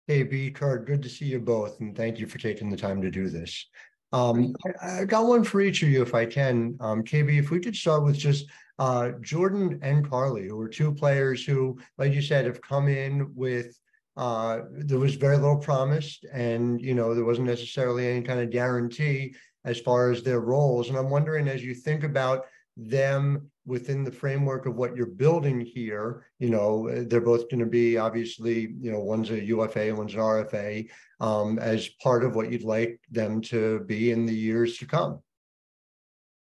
KB, 0.09 0.53
Curt, 0.53 0.85
good 0.85 1.03
to 1.03 1.09
see 1.09 1.25
you 1.25 1.39
both, 1.39 1.79
and 1.79 1.95
thank 1.95 2.19
you 2.19 2.27
for 2.27 2.39
taking 2.39 2.69
the 2.69 2.77
time 2.77 3.01
to 3.01 3.11
do 3.11 3.29
this. 3.29 3.67
Um, 4.11 4.55
I, 4.81 5.01
I, 5.01 5.05
got 5.05 5.27
one 5.27 5.43
for 5.43 5.61
each 5.61 5.83
of 5.83 5.89
you, 5.89 6.01
if 6.01 6.15
I 6.15 6.25
can. 6.25 6.75
Um, 6.79 7.03
KB, 7.03 7.37
if 7.37 7.51
we 7.51 7.59
could 7.59 7.75
start 7.75 8.03
with 8.03 8.17
just 8.17 8.47
uh, 8.79 9.11
Jordin 9.21 9.79
and 9.83 10.09
Karlie, 10.09 10.47
who 10.47 10.59
are 10.59 10.67
two 10.67 10.91
players 10.91 11.45
who, 11.45 11.77
like 11.99 12.13
you 12.13 12.21
said, 12.21 12.45
have 12.45 12.61
come 12.61 12.87
in 12.87 13.31
with 13.35 13.79
uh, 14.17 14.61
there 14.71 14.99
was 14.99 15.15
very 15.15 15.37
little 15.37 15.57
promised, 15.57 16.25
and 16.33 16.81
you 16.81 16.93
know 16.93 17.13
there 17.13 17.25
wasn't 17.25 17.47
necessarily 17.47 18.07
any 18.07 18.21
kind 18.21 18.39
of 18.39 18.49
guarantee 18.49 19.33
as 19.65 19.79
far 19.79 20.11
as 20.11 20.23
their 20.23 20.39
roles. 20.39 20.89
And 20.89 20.97
I'm 20.97 21.09
wondering, 21.09 21.47
as 21.47 21.63
you 21.63 21.73
think 21.73 22.03
about 22.03 22.45
them 22.77 23.49
within 23.65 24.03
the 24.03 24.11
framework 24.11 24.65
of 24.65 24.75
what 24.75 24.95
you're 24.95 25.05
building 25.05 25.59
here, 25.59 26.25
you 26.39 26.49
know, 26.49 26.89
they're 27.05 27.21
both 27.21 27.49
going 27.49 27.59
to 27.59 27.65
be 27.65 27.97
obviously, 27.97 28.73
you 28.79 28.91
know, 28.91 28.99
one's 28.99 29.29
a 29.29 29.43
UFA, 29.43 29.93
one's 29.93 30.13
an 30.13 30.19
RFA, 30.19 30.89
um, 31.19 31.59
as 31.59 31.89
part 32.01 32.23
of 32.23 32.35
what 32.35 32.51
you'd 32.51 32.63
like 32.63 32.99
them 33.11 33.41
to 33.41 33.81
be 33.81 34.11
in 34.11 34.25
the 34.25 34.33
years 34.33 34.77
to 34.77 34.85
come. 34.85 35.19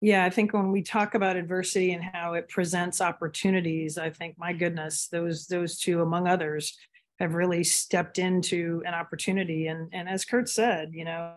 Yeah, 0.00 0.24
I 0.24 0.30
think 0.30 0.52
when 0.52 0.72
we 0.72 0.82
talk 0.82 1.14
about 1.14 1.36
adversity 1.36 1.92
and 1.92 2.02
how 2.02 2.34
it 2.34 2.48
presents 2.48 3.00
opportunities, 3.00 3.98
I 3.98 4.10
think 4.10 4.36
my 4.36 4.52
goodness, 4.52 5.06
those 5.06 5.46
those 5.46 5.78
two 5.78 6.02
among 6.02 6.26
others 6.26 6.76
have 7.18 7.34
really 7.34 7.64
stepped 7.64 8.18
into 8.18 8.82
an 8.86 8.94
opportunity. 8.94 9.68
And 9.68 9.88
and 9.92 10.08
as 10.08 10.24
Curt 10.24 10.48
said, 10.48 10.90
you 10.92 11.04
know, 11.04 11.34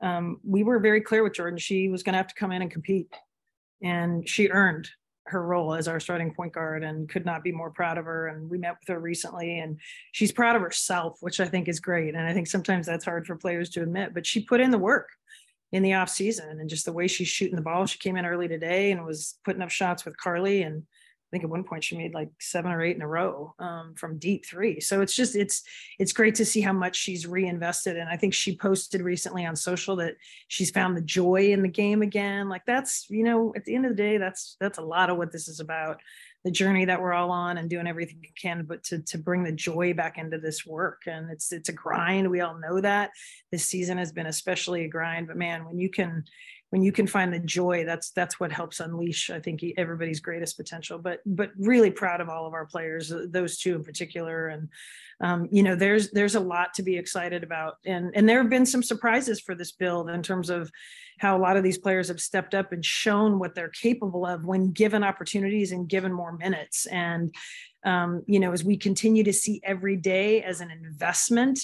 um, 0.00 0.40
we 0.44 0.62
were 0.62 0.78
very 0.78 1.00
clear 1.00 1.22
with 1.22 1.34
Jordin. 1.34 1.58
She 1.58 1.88
was 1.88 2.02
going 2.02 2.12
to 2.12 2.18
have 2.18 2.28
to 2.28 2.34
come 2.34 2.52
in 2.52 2.62
and 2.62 2.70
compete 2.70 3.08
and 3.82 4.28
she 4.28 4.48
earned 4.48 4.88
her 5.26 5.44
role 5.44 5.74
as 5.74 5.88
our 5.88 6.00
starting 6.00 6.32
point 6.32 6.52
guard 6.52 6.82
and 6.82 7.08
could 7.08 7.26
not 7.26 7.44
be 7.44 7.52
more 7.52 7.70
proud 7.70 7.98
of 7.98 8.06
her 8.06 8.28
and 8.28 8.48
we 8.48 8.56
met 8.56 8.76
with 8.80 8.88
her 8.88 8.98
recently 8.98 9.58
and 9.58 9.78
she's 10.12 10.32
proud 10.32 10.56
of 10.56 10.62
herself 10.62 11.18
which 11.20 11.38
i 11.38 11.44
think 11.44 11.68
is 11.68 11.80
great 11.80 12.14
and 12.14 12.26
i 12.26 12.32
think 12.32 12.46
sometimes 12.46 12.86
that's 12.86 13.04
hard 13.04 13.26
for 13.26 13.36
players 13.36 13.68
to 13.68 13.82
admit 13.82 14.14
but 14.14 14.26
she 14.26 14.40
put 14.40 14.60
in 14.60 14.70
the 14.70 14.78
work 14.78 15.10
in 15.72 15.82
the 15.82 15.92
off 15.92 16.08
season 16.08 16.60
and 16.60 16.70
just 16.70 16.86
the 16.86 16.92
way 16.92 17.06
she's 17.06 17.28
shooting 17.28 17.56
the 17.56 17.62
ball 17.62 17.84
she 17.84 17.98
came 17.98 18.16
in 18.16 18.24
early 18.24 18.48
today 18.48 18.90
and 18.90 19.04
was 19.04 19.38
putting 19.44 19.60
up 19.60 19.70
shots 19.70 20.06
with 20.06 20.16
Karlie 20.16 20.62
and 20.62 20.82
I 21.28 21.30
think 21.30 21.44
at 21.44 21.50
one 21.50 21.64
point 21.64 21.84
she 21.84 21.98
made 21.98 22.14
like 22.14 22.30
seven 22.40 22.72
or 22.72 22.80
eight 22.80 22.96
in 22.96 23.02
a 23.02 23.08
row 23.08 23.54
um, 23.58 23.94
from 23.96 24.18
deep 24.18 24.46
three. 24.46 24.80
So 24.80 25.02
it's 25.02 25.14
just 25.14 25.36
it's 25.36 25.62
it's 25.98 26.14
great 26.14 26.34
to 26.36 26.44
see 26.44 26.62
how 26.62 26.72
much 26.72 26.96
she's 26.96 27.26
reinvested. 27.26 27.98
And 27.98 28.08
I 28.08 28.16
think 28.16 28.32
she 28.32 28.56
posted 28.56 29.02
recently 29.02 29.44
on 29.44 29.54
social 29.54 29.96
that 29.96 30.14
she's 30.48 30.70
found 30.70 30.96
the 30.96 31.02
joy 31.02 31.52
in 31.52 31.60
the 31.60 31.68
game 31.68 32.00
again. 32.00 32.48
Like 32.48 32.64
that's 32.66 33.10
you 33.10 33.24
know 33.24 33.52
at 33.56 33.66
the 33.66 33.74
end 33.74 33.84
of 33.84 33.90
the 33.90 34.02
day 34.02 34.16
that's 34.16 34.56
that's 34.58 34.78
a 34.78 34.82
lot 34.82 35.10
of 35.10 35.18
what 35.18 35.30
this 35.30 35.48
is 35.48 35.60
about. 35.60 36.00
The 36.44 36.50
journey 36.52 36.86
that 36.86 37.02
we're 37.02 37.12
all 37.12 37.30
on 37.30 37.58
and 37.58 37.68
doing 37.68 37.86
everything 37.86 38.20
we 38.22 38.32
can, 38.40 38.64
but 38.64 38.82
to 38.84 39.00
to 39.00 39.18
bring 39.18 39.44
the 39.44 39.52
joy 39.52 39.92
back 39.92 40.16
into 40.16 40.38
this 40.38 40.64
work. 40.64 41.02
And 41.06 41.30
it's 41.30 41.52
it's 41.52 41.68
a 41.68 41.74
grind. 41.74 42.30
We 42.30 42.40
all 42.40 42.58
know 42.58 42.80
that 42.80 43.10
this 43.52 43.66
season 43.66 43.98
has 43.98 44.12
been 44.12 44.26
especially 44.26 44.84
a 44.84 44.88
grind. 44.88 45.26
But 45.26 45.36
man, 45.36 45.66
when 45.66 45.78
you 45.78 45.90
can 45.90 46.24
when 46.70 46.82
you 46.82 46.92
can 46.92 47.06
find 47.06 47.32
the 47.32 47.38
joy 47.38 47.84
that's 47.84 48.10
that's 48.10 48.38
what 48.38 48.52
helps 48.52 48.80
unleash 48.80 49.30
i 49.30 49.40
think 49.40 49.62
everybody's 49.76 50.20
greatest 50.20 50.56
potential. 50.56 50.98
But 50.98 51.20
but 51.24 51.50
really 51.56 51.90
proud 51.90 52.20
of 52.20 52.28
all 52.28 52.46
of 52.46 52.52
our 52.52 52.66
players 52.66 53.10
uh, 53.10 53.26
those 53.30 53.58
two 53.58 53.74
in 53.74 53.84
particular. 53.84 54.48
And 54.48 54.68
um, 55.20 55.48
you 55.50 55.62
know 55.62 55.74
there's 55.74 56.10
there's 56.10 56.34
a 56.34 56.40
lot 56.40 56.74
to 56.74 56.82
be 56.82 56.98
excited 56.98 57.42
about. 57.42 57.76
And 57.86 58.12
and 58.14 58.28
there 58.28 58.42
have 58.42 58.50
been 58.50 58.66
some 58.66 58.82
surprises 58.82 59.40
for 59.40 59.54
this 59.54 59.72
build 59.72 60.10
in 60.10 60.22
terms 60.22 60.50
of 60.50 60.70
how 61.18 61.36
a 61.36 61.40
lot 61.40 61.56
of 61.56 61.64
these 61.64 61.78
players 61.78 62.08
have 62.08 62.20
stepped 62.20 62.54
up 62.54 62.72
and 62.72 62.84
shown 62.84 63.38
what 63.38 63.54
they're 63.54 63.70
capable 63.70 64.26
of 64.26 64.44
when 64.44 64.72
given 64.72 65.02
opportunities 65.02 65.72
and 65.72 65.88
given 65.88 66.12
more 66.12 66.36
minutes. 66.36 66.86
And 66.86 67.34
um, 67.84 68.22
you 68.26 68.40
know 68.40 68.52
as 68.52 68.64
we 68.64 68.76
continue 68.76 69.24
to 69.24 69.32
see 69.32 69.60
every 69.64 69.96
day 69.96 70.42
as 70.42 70.60
an 70.60 70.70
investment 70.70 71.60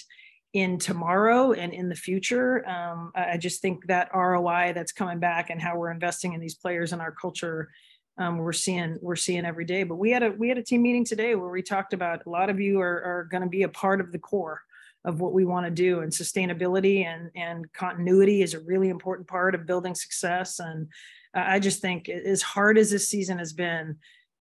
in 0.54 0.78
tomorrow 0.78 1.52
and 1.52 1.72
in 1.74 1.88
the 1.88 1.94
future. 1.96 2.66
Um, 2.68 3.10
I 3.14 3.36
just 3.36 3.60
think 3.60 3.86
that 3.88 4.10
ROI 4.14 4.72
that's 4.74 4.92
coming 4.92 5.18
back 5.18 5.50
and 5.50 5.60
how 5.60 5.76
we're 5.76 5.90
investing 5.90 6.32
in 6.32 6.40
these 6.40 6.54
players 6.54 6.92
and 6.92 7.02
our 7.02 7.10
culture, 7.10 7.70
um, 8.18 8.38
we're 8.38 8.52
seeing 8.52 8.96
we're 9.02 9.16
seeing 9.16 9.44
every 9.44 9.64
day. 9.64 9.82
But 9.82 9.96
we 9.96 10.12
had 10.12 10.22
a 10.22 10.30
we 10.30 10.48
had 10.48 10.56
a 10.56 10.62
team 10.62 10.82
meeting 10.82 11.04
today 11.04 11.34
where 11.34 11.50
we 11.50 11.60
talked 11.60 11.92
about 11.92 12.24
a 12.24 12.30
lot 12.30 12.50
of 12.50 12.60
you 12.60 12.80
are, 12.80 13.02
are 13.02 13.28
going 13.30 13.42
to 13.42 13.48
be 13.48 13.64
a 13.64 13.68
part 13.68 14.00
of 14.00 14.12
the 14.12 14.18
core 14.18 14.62
of 15.04 15.20
what 15.20 15.32
we 15.32 15.44
want 15.44 15.66
to 15.66 15.70
do 15.70 16.00
and 16.00 16.12
sustainability 16.12 17.04
and 17.04 17.30
and 17.34 17.70
continuity 17.72 18.42
is 18.42 18.54
a 18.54 18.60
really 18.60 18.88
important 18.88 19.28
part 19.28 19.54
of 19.54 19.66
building 19.66 19.94
success 19.94 20.60
and 20.60 20.88
i 21.34 21.58
just 21.58 21.82
think 21.82 22.08
as 22.08 22.40
hard 22.40 22.78
as 22.78 22.90
this 22.90 23.06
season 23.08 23.38
has 23.38 23.52
been 23.52 23.96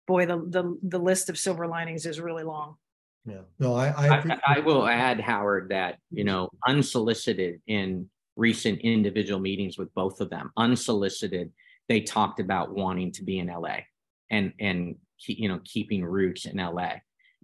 boy 0.08 0.26
the 0.26 0.38
the, 0.49 0.78
the 0.84 0.99
list 0.99 1.30
of 1.30 1.38
silver 1.38 1.67
linings 1.67 2.06
is 2.06 2.19
really 2.19 2.43
long 2.43 2.78
yeah. 3.26 3.42
No, 3.60 3.76
I 3.76 3.88
I, 3.88 4.18
I, 4.18 4.40
I 4.48 4.60
will 4.60 4.88
add, 4.88 5.20
Howard, 5.20 5.70
that 5.70 5.98
you 6.12 6.24
know, 6.24 6.50
unsolicited 6.68 7.62
in 7.68 8.10
recent 8.36 8.80
individual 8.80 9.40
meetings 9.40 9.78
with 9.78 9.94
both 9.94 10.20
of 10.20 10.30
them, 10.30 10.52
unsolicited, 10.58 11.52
they 11.88 12.02
talked 12.02 12.40
about 12.40 12.74
wanting 12.74 13.12
to 13.14 13.24
be 13.24 13.40
in 13.40 13.48
LA 13.48 13.78
and 14.30 14.54
and 14.60 14.96
you 15.26 15.48
know 15.48 15.60
keeping 15.64 16.04
roots 16.04 16.46
in 16.46 16.58
LA. 16.58 16.94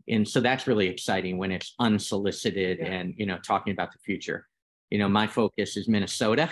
And 0.07 0.27
so 0.27 0.39
that's 0.39 0.65
really 0.67 0.87
exciting 0.87 1.37
when 1.37 1.51
it's 1.51 1.75
unsolicited 1.79 2.79
yeah. 2.79 2.87
and 2.87 3.13
you 3.17 3.25
know 3.25 3.37
talking 3.37 3.73
about 3.73 3.91
the 3.91 3.99
future. 3.99 4.47
You 4.89 4.97
know, 4.97 5.09
my 5.09 5.27
focus 5.27 5.77
is 5.77 5.87
Minnesota. 5.87 6.49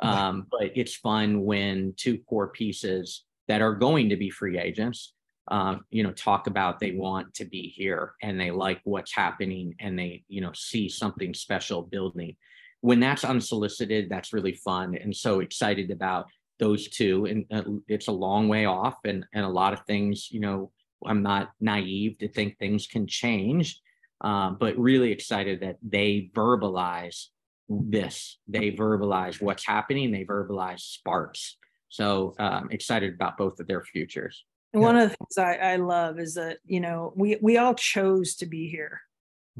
Um, 0.00 0.46
but 0.50 0.70
it's 0.76 0.94
fun 0.94 1.44
when 1.44 1.92
two 1.96 2.18
core 2.18 2.48
pieces 2.48 3.24
that 3.48 3.62
are 3.62 3.74
going 3.74 4.10
to 4.10 4.16
be 4.16 4.30
free 4.30 4.56
agents 4.56 5.12
um, 5.50 5.84
you 5.90 6.02
know, 6.02 6.12
talk 6.12 6.46
about 6.46 6.78
they 6.78 6.92
want 6.92 7.34
to 7.34 7.44
be 7.44 7.72
here 7.74 8.14
and 8.22 8.38
they 8.38 8.50
like 8.50 8.80
what's 8.84 9.14
happening 9.14 9.74
and 9.80 9.98
they, 9.98 10.24
you 10.28 10.40
know, 10.40 10.52
see 10.54 10.88
something 10.88 11.34
special 11.34 11.82
building. 11.82 12.36
When 12.80 13.00
that's 13.00 13.24
unsolicited, 13.24 14.08
that's 14.08 14.32
really 14.32 14.52
fun 14.52 14.94
and 14.94 15.14
so 15.14 15.40
excited 15.40 15.90
about 15.90 16.26
those 16.58 16.88
two. 16.88 17.26
And 17.26 17.44
uh, 17.50 17.80
it's 17.88 18.08
a 18.08 18.12
long 18.12 18.48
way 18.48 18.66
off, 18.66 18.96
and 19.04 19.24
and 19.32 19.44
a 19.44 19.48
lot 19.48 19.72
of 19.72 19.80
things, 19.86 20.28
you 20.30 20.40
know, 20.40 20.70
I'm 21.06 21.22
not 21.22 21.50
naive 21.60 22.18
to 22.18 22.28
think 22.28 22.58
things 22.58 22.86
can 22.86 23.06
change, 23.06 23.80
uh, 24.20 24.50
but 24.50 24.76
really 24.78 25.12
excited 25.12 25.60
that 25.60 25.78
they 25.82 26.30
verbalize 26.34 27.26
this. 27.68 28.38
They 28.48 28.72
verbalize 28.72 29.40
what's 29.40 29.66
happening. 29.66 30.10
They 30.10 30.24
verbalize 30.24 30.80
sparks. 30.80 31.56
So 31.88 32.34
um, 32.38 32.68
excited 32.70 33.14
about 33.14 33.38
both 33.38 33.60
of 33.60 33.66
their 33.66 33.82
futures. 33.82 34.44
And 34.72 34.82
one 34.82 34.96
of 34.96 35.08
the 35.08 35.16
things 35.16 35.38
I, 35.38 35.54
I 35.54 35.76
love 35.76 36.18
is 36.18 36.34
that, 36.34 36.58
you 36.66 36.80
know, 36.80 37.12
we, 37.16 37.38
we 37.40 37.56
all 37.56 37.74
chose 37.74 38.36
to 38.36 38.46
be 38.46 38.68
here. 38.68 39.00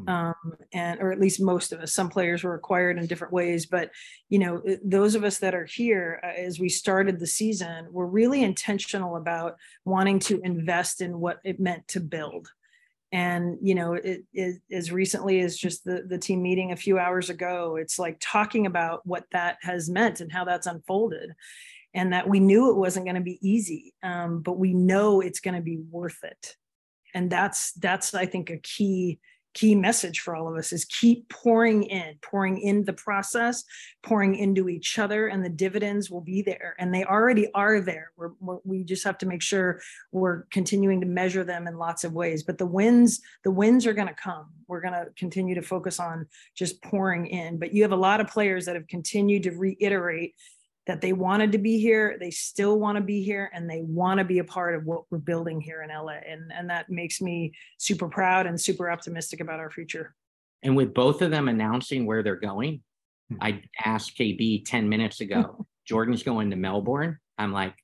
Hmm. 0.05 0.09
Um, 0.09 0.55
and 0.73 1.01
or 1.01 1.13
at 1.13 1.21
least 1.21 1.41
most 1.41 1.73
of 1.73 1.81
us 1.81 1.93
some 1.93 2.09
players 2.09 2.45
were 2.45 2.55
acquired 2.55 2.99
in 2.99 3.07
different 3.07 3.33
ways 3.33 3.67
but 3.67 3.91
you 4.29 4.39
know 4.39 4.63
those 4.85 5.15
of 5.15 5.25
us 5.25 5.39
that 5.39 5.55
are 5.55 5.65
here 5.65 6.21
uh, 6.23 6.27
as 6.27 6.61
we 6.61 6.69
started 6.69 7.19
the 7.19 7.27
season 7.27 7.89
were 7.91 8.07
really 8.07 8.43
intentional 8.43 9.17
about 9.17 9.57
wanting 9.85 10.19
to 10.21 10.41
invest 10.43 11.01
in 11.01 11.19
what 11.19 11.41
it 11.45 11.59
meant 11.59 11.87
to 11.89 12.01
build 12.01 12.49
and 13.13 13.57
you 13.63 13.75
know 13.75 13.95
it, 13.95 14.25
it, 14.33 14.57
as 14.71 14.93
recently 14.93 15.41
as 15.41 15.57
just 15.57 15.85
the, 15.85 16.05
the 16.07 16.19
team 16.19 16.43
meeting 16.43 16.73
a 16.73 16.77
few 16.77 16.99
hours 16.99 17.31
ago 17.31 17.77
it's 17.77 17.99
like 17.99 18.19
talking 18.21 18.67
about 18.67 19.01
what 19.07 19.25
that 19.33 19.57
has 19.63 19.89
meant 19.89 20.21
and 20.21 20.31
how 20.31 20.45
that's 20.45 20.67
unfolded 20.67 21.31
and 21.99 22.13
that 22.13 22.29
we 22.29 22.41
knew 22.41 22.71
it 22.71 22.77
wasn't 22.77 23.05
going 23.05 23.17
to 23.17 23.21
be 23.21 23.39
easy 23.43 23.93
um, 24.03 24.41
but 24.41 24.59
we 24.59 24.73
know 24.73 25.21
it's 25.21 25.41
going 25.41 25.55
to 25.55 25.61
be 25.61 25.79
worth 25.91 26.23
it. 26.23 26.57
And 27.15 27.31
that's 27.31 27.73
that's 27.73 28.15
i 28.15 28.27
think 28.27 28.51
a 28.51 28.59
key 28.59 29.19
key 29.55 29.75
message 29.75 30.21
for 30.21 30.37
all 30.37 30.47
of 30.47 30.57
us 30.57 30.73
is 30.73 30.85
keep 30.85 31.29
pouring 31.31 31.83
in 31.83 32.15
pouring 32.23 32.61
in 32.61 32.85
the 32.85 32.93
process 32.93 33.65
pouring 34.05 34.37
into 34.37 34.69
each 34.69 34.99
other 34.99 35.27
and 35.27 35.45
the 35.45 35.49
dividends 35.49 36.11
will 36.11 36.21
be 36.21 36.43
there. 36.43 36.77
And 36.79 36.95
they 36.95 37.05
already 37.05 37.51
are 37.55 37.81
there. 37.81 38.13
We're, 38.17 38.31
we're, 38.41 38.59
we 38.65 38.85
just 38.85 39.05
have 39.05 39.19
to 39.19 39.27
make 39.27 39.43
sure 39.43 39.81
we're 40.13 40.45
continuing 40.53 41.01
to 41.01 41.07
measure 41.07 41.45
them 41.45 41.67
in 41.67 41.77
lots 41.77 42.05
of 42.05 42.13
ways. 42.13 42.45
But 42.45 42.59
the 42.59 42.67
wins 42.67 43.21
the 43.43 43.51
wins 43.51 43.87
are 43.87 43.95
going 43.95 44.09
to 44.09 44.15
come. 44.15 44.47
We're 44.69 44.81
going 44.81 44.95
to 44.95 45.07
continue 45.17 45.55
to 45.57 45.63
focus 45.63 45.99
on 45.99 46.27
just 46.55 46.81
pouring 46.83 47.27
in. 47.27 47.59
But 47.59 47.73
you 47.73 47.83
have 47.83 47.93
a 47.93 47.97
lot 47.97 48.21
of 48.21 48.29
players 48.29 48.67
that 48.67 48.77
have 48.77 48.87
continued 48.87 49.43
to 49.45 49.51
reiterate 49.51 50.35
that 50.89 51.03
they 51.03 51.13
wanted 51.13 51.53
to 51.53 51.59
be 51.59 51.79
here, 51.79 52.17
they 52.19 52.31
still 52.31 52.81
want 52.81 52.97
to 52.97 53.05
be 53.05 53.23
here, 53.23 53.51
and 53.53 53.69
they 53.69 53.83
want 53.83 54.19
to 54.19 54.25
be 54.25 54.39
a 54.39 54.45
part 54.45 54.75
of 54.75 54.87
what 54.87 55.03
we're 55.11 55.19
building 55.19 55.61
here 55.61 55.83
in 55.83 55.91
LA. 55.91 56.15
And, 56.27 56.51
and 56.51 56.71
that 56.71 56.89
makes 56.89 57.21
me 57.21 57.53
super 57.77 58.09
proud 58.09 58.47
and 58.47 58.59
super 58.59 58.91
optimistic 58.91 59.41
about 59.41 59.61
our 59.61 59.71
future. 59.71 60.15
And 60.63 60.75
with 60.75 60.95
both 60.95 61.21
of 61.21 61.31
them 61.31 61.47
announcing 61.47 62.07
where 62.07 62.23
they're 62.23 62.37
going, 62.37 62.83
hmm. 63.31 63.37
I 63.41 63.63
asked 63.85 64.17
KB 64.17 64.65
10 64.65 64.89
minutes 64.89 65.21
ago, 65.21 65.67
Jordin's 65.87 66.23
going 66.23 66.51
to 66.51 66.57
Melbourne. 66.57 67.19
I'm 67.37 67.53
like, 67.53 67.75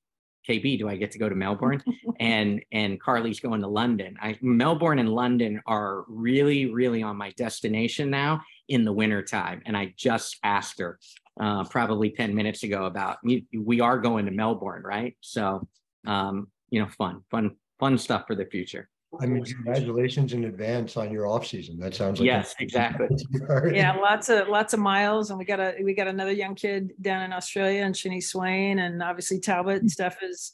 KB, 0.48 0.78
do 0.78 0.88
I 0.88 0.96
get 0.96 1.10
to 1.12 1.18
go 1.18 1.28
to 1.28 1.34
Melbourne? 1.34 1.82
and 2.20 2.62
and 2.72 3.00
Karlie's 3.00 3.40
going 3.40 3.60
to 3.62 3.68
London. 3.68 4.16
I 4.20 4.38
Melbourne 4.42 4.98
and 4.98 5.08
London 5.08 5.62
are 5.66 6.04
really, 6.08 6.66
really 6.66 7.02
on 7.02 7.16
my 7.16 7.32
destination 7.32 8.10
now 8.10 8.42
in 8.68 8.84
the 8.84 8.92
winter 8.92 9.22
time. 9.22 9.62
And 9.64 9.76
I 9.76 9.94
just 9.96 10.38
asked 10.42 10.80
her, 10.80 10.98
uh, 11.40 11.64
probably 11.64 12.10
10 12.10 12.34
minutes 12.34 12.62
ago 12.62 12.84
about 12.84 13.18
we 13.24 13.80
are 13.80 13.98
going 13.98 14.26
to 14.26 14.30
Melbourne, 14.30 14.82
right? 14.84 15.16
So, 15.20 15.66
um, 16.06 16.48
you 16.70 16.80
know, 16.80 16.88
fun, 16.88 17.22
fun, 17.30 17.56
fun 17.78 17.98
stuff 17.98 18.24
for 18.26 18.34
the 18.34 18.46
future. 18.46 18.88
I 19.20 19.26
mean, 19.26 19.44
congratulations 19.44 20.32
in 20.32 20.44
advance 20.44 20.96
on 20.96 21.12
your 21.12 21.26
off 21.26 21.46
season. 21.46 21.78
That 21.78 21.94
sounds 21.94 22.18
like 22.18 22.26
yes, 22.26 22.54
exactly. 22.58 23.06
yeah, 23.72 23.94
lots 23.94 24.28
of 24.28 24.48
lots 24.48 24.72
of 24.72 24.80
miles, 24.80 25.30
and 25.30 25.38
we 25.38 25.44
got 25.44 25.60
a 25.60 25.76
we 25.82 25.94
got 25.94 26.08
another 26.08 26.32
young 26.32 26.54
kid 26.54 26.92
down 27.00 27.22
in 27.22 27.32
Australia, 27.32 27.82
and 27.82 27.94
Shani 27.94 28.22
Swain, 28.22 28.80
and 28.80 29.02
obviously 29.02 29.40
Talbot 29.40 29.80
and 29.80 29.90
Steph 29.90 30.22
is 30.22 30.52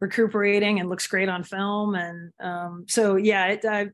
recuperating 0.00 0.80
and 0.80 0.88
looks 0.88 1.06
great 1.06 1.28
on 1.28 1.42
film, 1.42 1.94
and 1.94 2.32
um, 2.40 2.84
so 2.88 3.16
yeah, 3.16 3.46
it, 3.46 3.64
I, 3.64 3.88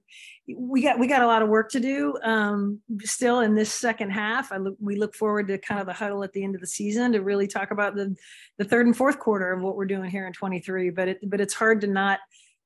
we 0.56 0.82
got 0.82 0.98
we 0.98 1.06
got 1.06 1.22
a 1.22 1.26
lot 1.26 1.42
of 1.42 1.48
work 1.48 1.70
to 1.70 1.80
do 1.80 2.16
um, 2.22 2.80
still 3.02 3.40
in 3.40 3.54
this 3.54 3.72
second 3.72 4.10
half. 4.10 4.50
I 4.52 4.56
look, 4.56 4.76
we 4.80 4.96
look 4.96 5.14
forward 5.14 5.48
to 5.48 5.58
kind 5.58 5.80
of 5.80 5.86
the 5.86 5.92
huddle 5.92 6.24
at 6.24 6.32
the 6.32 6.42
end 6.42 6.54
of 6.54 6.60
the 6.60 6.66
season 6.66 7.12
to 7.12 7.20
really 7.20 7.46
talk 7.46 7.70
about 7.70 7.94
the 7.94 8.14
the 8.56 8.64
third 8.64 8.86
and 8.86 8.96
fourth 8.96 9.18
quarter 9.18 9.52
of 9.52 9.62
what 9.62 9.76
we're 9.76 9.86
doing 9.86 10.10
here 10.10 10.26
in 10.26 10.32
23. 10.32 10.90
But 10.90 11.08
it 11.08 11.18
but 11.30 11.40
it's 11.40 11.54
hard 11.54 11.80
to 11.82 11.86
not 11.86 12.20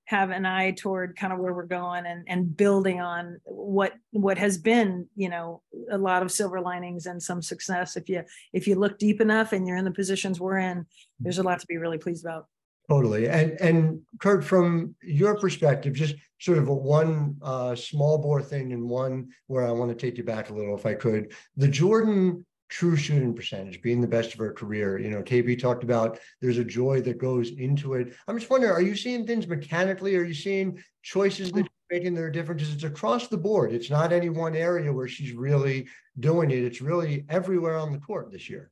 have 0.06 0.30
an 0.30 0.44
eye 0.44 0.72
toward 0.72 1.16
kind 1.16 1.32
of 1.32 1.38
where 1.38 1.54
we're 1.54 1.66
going 1.66 2.06
and 2.06 2.24
and 2.28 2.56
building 2.56 3.00
on 3.00 3.40
what 3.44 3.94
what 4.10 4.36
has 4.36 4.58
been 4.58 5.06
you 5.14 5.28
know 5.28 5.62
a 5.90 5.98
lot 5.98 6.22
of 6.22 6.30
silver 6.30 6.60
linings 6.60 7.06
and 7.06 7.22
some 7.22 7.40
success 7.40 7.96
if 7.96 8.08
you 8.08 8.22
if 8.52 8.66
you 8.66 8.74
look 8.74 8.98
deep 8.98 9.20
enough 9.20 9.52
and 9.52 9.66
you're 9.66 9.76
in 9.76 9.84
the 9.84 9.92
positions 9.92 10.40
we're 10.40 10.58
in 10.58 10.84
there's 11.20 11.38
a 11.38 11.42
lot 11.42 11.60
to 11.60 11.66
be 11.66 11.76
really 11.76 11.98
pleased 11.98 12.24
about 12.24 12.46
totally 12.92 13.28
and 13.28 13.52
and 13.60 14.00
curt 14.18 14.44
from 14.44 14.94
your 15.02 15.34
perspective 15.38 15.94
just 15.94 16.14
sort 16.38 16.58
of 16.58 16.68
a 16.68 16.74
one 16.74 17.36
uh, 17.40 17.74
small 17.74 18.18
bore 18.18 18.42
thing 18.42 18.72
and 18.72 18.82
one 18.82 19.28
where 19.46 19.66
i 19.66 19.70
want 19.70 19.90
to 19.90 19.94
take 19.94 20.18
you 20.18 20.24
back 20.24 20.50
a 20.50 20.52
little 20.52 20.76
if 20.76 20.84
i 20.84 20.92
could 20.92 21.32
the 21.56 21.68
jordin 21.68 22.44
true 22.72 22.96
shooting 22.96 23.34
percentage, 23.34 23.82
being 23.82 24.00
the 24.00 24.08
best 24.08 24.32
of 24.32 24.38
her 24.38 24.50
career. 24.50 24.98
You 24.98 25.10
know, 25.10 25.22
KB 25.22 25.60
talked 25.60 25.84
about 25.84 26.18
there's 26.40 26.56
a 26.56 26.64
joy 26.64 27.02
that 27.02 27.18
goes 27.18 27.50
into 27.50 27.92
it. 27.92 28.14
I'm 28.26 28.38
just 28.38 28.50
wondering, 28.50 28.72
are 28.72 28.80
you 28.80 28.96
seeing 28.96 29.26
things 29.26 29.46
mechanically? 29.46 30.16
Are 30.16 30.24
you 30.24 30.32
seeing 30.32 30.82
choices 31.02 31.52
that 31.52 31.58
you're 31.58 31.98
making 31.98 32.14
that 32.14 32.22
are 32.22 32.30
different? 32.30 32.60
Because 32.60 32.72
it's 32.72 32.84
across 32.84 33.28
the 33.28 33.36
board. 33.36 33.74
It's 33.74 33.90
not 33.90 34.10
any 34.10 34.30
one 34.30 34.56
area 34.56 34.90
where 34.90 35.06
she's 35.06 35.32
really 35.34 35.86
doing 36.18 36.50
it. 36.50 36.64
It's 36.64 36.80
really 36.80 37.26
everywhere 37.28 37.76
on 37.76 37.92
the 37.92 37.98
court 37.98 38.32
this 38.32 38.48
year. 38.48 38.71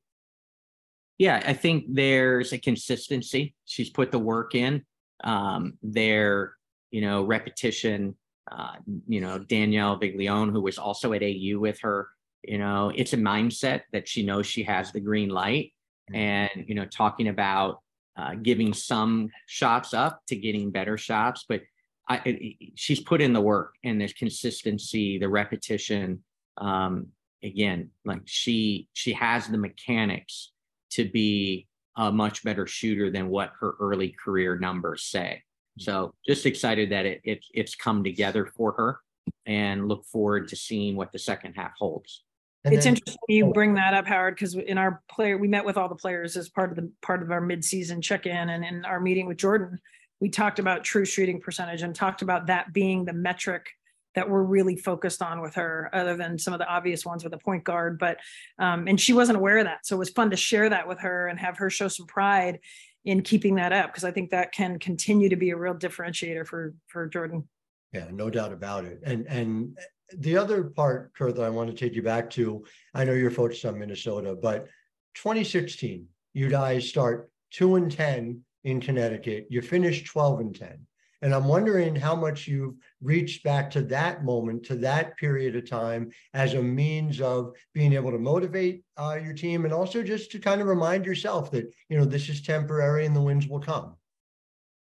Yeah, 1.21 1.43
I 1.45 1.53
think 1.53 1.85
there's 1.89 2.53
a 2.53 2.59
consistency. 2.59 3.55
She's 3.67 3.91
put 3.91 4.11
the 4.11 4.19
work 4.19 4.55
in. 4.55 4.85
Um, 5.23 5.79
there, 5.83 6.55
you 6.91 7.03
know, 7.03 7.25
repetition. 7.25 8.17
Uh, 8.51 8.77
you 9.07 9.21
know, 9.21 9.39
Danielle 9.39 10.01
Viglione, 10.01 10.51
who 10.51 10.63
was 10.63 10.79
also 10.79 11.13
at 11.13 11.23
AU 11.23 11.61
with 11.61 11.79
her, 11.83 12.09
you 12.43 12.59
know 12.59 12.93
it's 12.95 13.13
a 13.13 13.17
mindset 13.17 13.83
that 13.93 14.09
she 14.09 14.25
knows 14.25 14.47
she 14.47 14.63
has 14.63 14.93
the 14.93 15.01
green 15.01 15.29
light 15.29 15.73
mm-hmm. 16.11 16.17
and 16.17 16.65
you 16.67 16.75
know 16.75 16.87
talking 16.87 17.29
about 17.29 17.81
uh, 18.17 18.35
giving 18.35 18.73
some 18.73 19.31
shots 19.47 19.95
up 19.95 20.21
to 20.27 20.37
getting 20.37 20.71
better 20.71 20.97
shots 20.99 21.45
but 21.49 21.61
I, 22.09 22.21
it, 22.25 22.57
she's 22.75 23.01
put 23.01 23.21
in 23.21 23.33
the 23.33 23.41
work 23.41 23.75
and 23.85 24.01
there's 24.01 24.13
consistency 24.13 25.19
the 25.19 25.29
repetition 25.29 26.23
um, 26.59 27.09
again 27.43 27.91
like 28.05 28.23
she 28.25 28.89
she 28.93 29.13
has 29.13 29.49
the 29.49 29.59
mechanics 29.59 30.53
to 30.91 31.09
be 31.09 31.67
a 31.97 32.11
much 32.11 32.45
better 32.45 32.67
shooter 32.67 33.11
than 33.11 33.29
what 33.29 33.53
her 33.61 33.75
early 33.81 34.15
career 34.23 34.59
numbers 34.59 35.05
say 35.05 35.43
mm-hmm. 35.79 35.83
so 35.83 36.15
just 36.27 36.47
excited 36.47 36.91
that 36.91 37.07
it, 37.07 37.21
it 37.25 37.45
it's 37.53 37.75
come 37.75 38.05
together 38.05 38.47
for 38.57 38.73
her 38.73 39.01
and 39.47 39.89
look 39.89 40.05
forward 40.05 40.49
to 40.49 40.57
seeing 40.57 40.97
what 40.97 41.13
the 41.13 41.19
second 41.19 41.55
half 41.55 41.73
holds 41.79 42.23
and 42.65 42.75
it's 42.75 42.85
then, 42.85 42.95
interesting 42.95 43.19
you 43.29 43.47
oh. 43.47 43.53
bring 43.53 43.75
that 43.75 43.95
up, 43.95 44.07
Howard, 44.07 44.35
because 44.35 44.55
in 44.55 44.77
our 44.77 45.03
player, 45.11 45.39
we 45.39 45.49
met 45.49 45.65
with 45.65 45.79
all 45.79 45.89
the 45.89 45.95
players 45.95 46.37
as 46.37 46.51
part 46.51 46.71
of 46.71 46.77
the 46.77 46.91
part 47.01 47.23
of 47.23 47.31
our 47.31 47.41
midseason 47.41 48.03
check-in, 48.03 48.51
and 48.51 48.65
in 48.65 48.85
our 48.85 49.01
meeting 49.01 49.27
with 49.27 49.39
Jordin, 49.39 49.79
we 50.21 50.29
talked 50.29 50.59
about 50.59 50.85
true 50.85 51.07
shooting 51.07 51.41
percentage 51.41 51.83
and 51.83 51.95
talked 51.95 52.23
about 52.23 52.47
that 52.47 52.73
being 52.73 53.05
the 53.05 53.15
metric 53.15 53.67
that 54.15 54.29
we're 54.29 54.43
really 54.43 54.77
focused 54.77 55.23
on 55.23 55.41
with 55.41 55.55
her, 55.55 55.91
other 55.93 56.17
than 56.17 56.39
some 56.39 56.53
of 56.53 56.59
the 56.59 56.67
obvious 56.67 57.05
ones 57.05 57.25
with 57.25 57.33
a 57.35 57.39
point 57.39 57.65
guard. 57.65 57.99
But 57.99 58.19
um, 58.59 58.89
and 58.89 59.01
she 59.01 59.13
wasn't 59.13 59.39
aware 59.39 59.59
of 59.59 59.65
that, 59.65 59.87
so 59.87 59.97
it 59.97 59.99
was 60.01 60.11
fun 60.11 60.31
to 60.31 60.37
share 60.37 60.69
that 60.69 60.89
with 60.89 61.01
her 61.01 61.29
and 61.29 61.39
have 61.39 61.59
her 61.59 61.71
show 61.71 61.89
some 61.89 62.07
pride 62.07 62.61
in 63.05 63.23
keeping 63.23 63.55
that 63.55 63.73
up 63.73 63.91
because 63.91 64.05
I 64.05 64.11
think 64.11 64.31
that 64.31 64.53
can 64.53 64.79
continue 64.79 65.29
to 65.31 65.37
be 65.37 65.51
a 65.51 65.57
real 65.57 65.75
differentiator 65.75 66.47
for 66.47 66.75
for 66.87 67.09
Jordin. 67.09 67.45
Yeah, 67.93 68.07
no 68.13 68.31
doubt 68.31 68.53
about 68.53 68.85
it. 68.85 69.01
And 69.05 69.27
and 69.27 69.79
the 70.17 70.37
other 70.37 70.65
part, 70.65 71.15
Curt, 71.15 71.37
that 71.37 71.45
I 71.45 71.51
want 71.51 71.71
to 71.71 71.77
take 71.77 71.95
you 71.95 72.03
back 72.03 72.31
to, 72.31 72.65
I 72.95 73.05
know 73.05 73.13
you're 73.13 73.31
focused 73.31 73.65
on 73.65 73.79
Minnesota, 73.79 74.35
but 74.35 74.67
2016, 75.15 76.07
you 76.35 76.49
guys 76.49 76.89
start 76.89 77.31
two 77.51 77.77
and 77.77 77.91
10 77.91 78.41
in 78.65 78.81
Connecticut. 78.81 79.47
You 79.51 79.63
finish 79.63 80.05
12 80.05 80.41
and 80.41 80.55
10. 80.55 80.87
And 81.23 81.35
I'm 81.35 81.47
wondering 81.47 81.95
how 81.95 82.17
much 82.17 82.47
you've 82.47 82.77
reached 83.03 83.45
back 83.45 83.71
to 83.73 83.83
that 83.83 84.25
moment, 84.25 84.65
to 84.65 84.75
that 84.77 85.17
period 85.19 85.55
of 85.55 85.69
time, 85.69 86.11
as 86.33 86.55
a 86.55 86.63
means 86.63 87.21
of 87.21 87.55
being 87.75 87.93
able 87.93 88.11
to 88.11 88.19
motivate 88.19 88.85
uh, 88.97 89.19
your 89.23 89.35
team, 89.35 89.65
and 89.65 89.75
also 89.75 90.03
just 90.03 90.31
to 90.33 90.39
kind 90.39 90.61
of 90.61 90.67
remind 90.67 91.05
yourself 91.05 91.51
that 91.51 91.71
you 91.89 91.99
know 91.99 92.05
this 92.05 92.29
is 92.29 92.41
temporary 92.41 93.05
and 93.05 93.15
the 93.15 93.21
wins 93.21 93.47
will 93.47 93.61
come. 93.61 93.97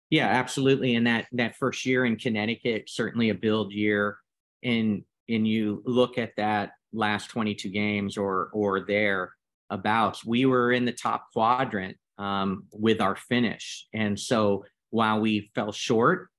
Yeah, 0.09 0.27
absolutely. 0.27 0.95
And 0.95 1.07
that 1.07 1.27
that 1.33 1.55
first 1.55 1.85
year 1.85 2.05
in 2.05 2.17
Connecticut, 2.17 2.89
certainly 2.89 3.29
a 3.29 3.35
build 3.35 3.71
year 3.71 4.17
and 4.63 5.03
and 5.29 5.47
you 5.47 5.83
look 5.85 6.17
at 6.17 6.35
that 6.37 6.71
last 6.93 7.29
22 7.29 7.69
games 7.69 8.17
or 8.17 8.49
or 8.53 8.81
there 8.81 9.33
abouts, 9.69 10.25
we 10.25 10.45
were 10.45 10.71
in 10.71 10.85
the 10.85 10.91
top 10.91 11.27
quadrant 11.33 11.97
um, 12.17 12.65
with 12.71 13.01
our 13.01 13.15
finish. 13.15 13.87
And 13.93 14.19
so 14.19 14.65
while 14.89 15.19
we 15.19 15.51
fell 15.55 15.71
short 15.71 16.29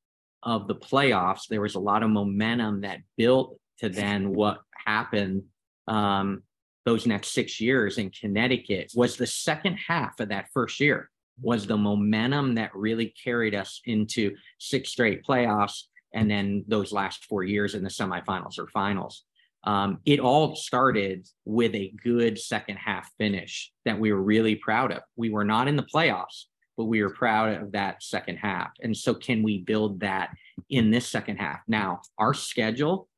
of 0.43 0.69
the 0.69 0.75
playoffs, 0.75 1.49
there 1.49 1.61
was 1.61 1.75
a 1.75 1.81
lot 1.81 2.03
of 2.03 2.11
momentum 2.11 2.83
that 2.83 3.01
built 3.17 3.59
to 3.79 3.89
then 3.89 4.35
what 4.35 4.59
happened 4.87 5.45
um, 5.87 6.43
those 6.85 7.07
next 7.07 7.33
six 7.33 7.61
years 7.61 7.99
in 7.99 8.11
Connecticut 8.11 8.93
was 8.95 9.17
the 9.17 9.27
second 9.27 9.75
half 9.75 10.19
of 10.21 10.31
that 10.31 10.49
first 10.53 10.81
year 10.81 11.11
was 11.41 11.67
the 11.67 11.77
momentum 11.77 12.55
that 12.55 12.75
really 12.75 13.15
carried 13.23 13.55
us 13.55 13.81
into 13.85 14.35
six 14.59 14.91
straight 14.91 15.25
playoffs 15.25 15.83
and 16.15 16.31
then 16.31 16.65
those 16.67 16.93
last 16.93 17.25
four 17.25 17.45
years 17.45 17.75
in 17.75 17.83
the 17.83 17.91
semifinals 17.91 18.59
or 18.59 18.67
finals. 18.69 19.25
Um, 19.65 19.99
it 20.05 20.21
all 20.21 20.57
started 20.57 21.27
with 21.45 21.75
a 21.75 21.93
good 22.03 22.39
second 22.39 22.77
half 22.77 23.11
finish 23.19 23.73
that 23.85 23.99
we 23.99 24.13
were 24.13 24.23
really 24.23 24.55
proud 24.55 24.93
of. 24.93 25.03
We 25.17 25.31
were 25.31 25.45
not 25.45 25.69
in 25.69 25.77
the 25.77 25.83
playoffs, 25.83 26.45
but 26.79 26.85
we 26.85 27.03
were 27.03 27.11
proud 27.11 27.61
of 27.61 27.73
that 27.73 28.03
second 28.03 28.37
half. 28.37 28.71
And 28.81 28.97
so, 28.97 29.13
can 29.13 29.43
we 29.43 29.59
build 29.59 30.01
that 30.01 30.31
in 30.71 30.91
this 30.91 31.09
second 31.09 31.37
half? 31.37 31.59
Now, 31.67 32.01
our 32.17 32.33
schedule 32.33 33.09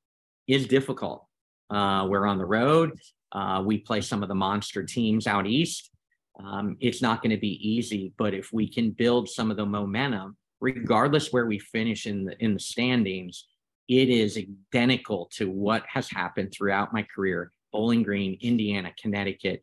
is 0.48 0.66
difficult. 0.66 1.26
Uh, 1.68 2.06
we're 2.08 2.26
on 2.26 2.38
the 2.38 2.46
road. 2.46 2.98
Uh, 3.30 3.62
we 3.64 3.78
play 3.78 4.00
some 4.00 4.22
of 4.22 4.28
the 4.28 4.34
monster 4.34 4.82
teams 4.82 5.26
out 5.26 5.46
east. 5.46 5.90
Um, 6.42 6.78
it's 6.80 7.02
not 7.02 7.22
going 7.22 7.30
to 7.30 7.40
be 7.40 7.60
easy, 7.68 8.14
but 8.16 8.32
if 8.32 8.50
we 8.50 8.66
can 8.66 8.90
build 8.92 9.28
some 9.28 9.50
of 9.50 9.58
the 9.58 9.66
momentum 9.66 10.36
regardless 10.60 11.32
where 11.32 11.46
we 11.46 11.58
finish 11.58 12.06
in 12.06 12.24
the 12.24 12.36
in 12.42 12.54
the 12.54 12.60
standings, 12.60 13.46
it 13.88 14.08
is 14.08 14.38
identical 14.38 15.28
to 15.34 15.50
what 15.50 15.84
has 15.86 16.10
happened 16.10 16.52
throughout 16.52 16.92
my 16.92 17.06
career. 17.14 17.52
Bowling 17.72 18.02
Green, 18.02 18.38
Indiana, 18.40 18.92
Connecticut. 19.00 19.62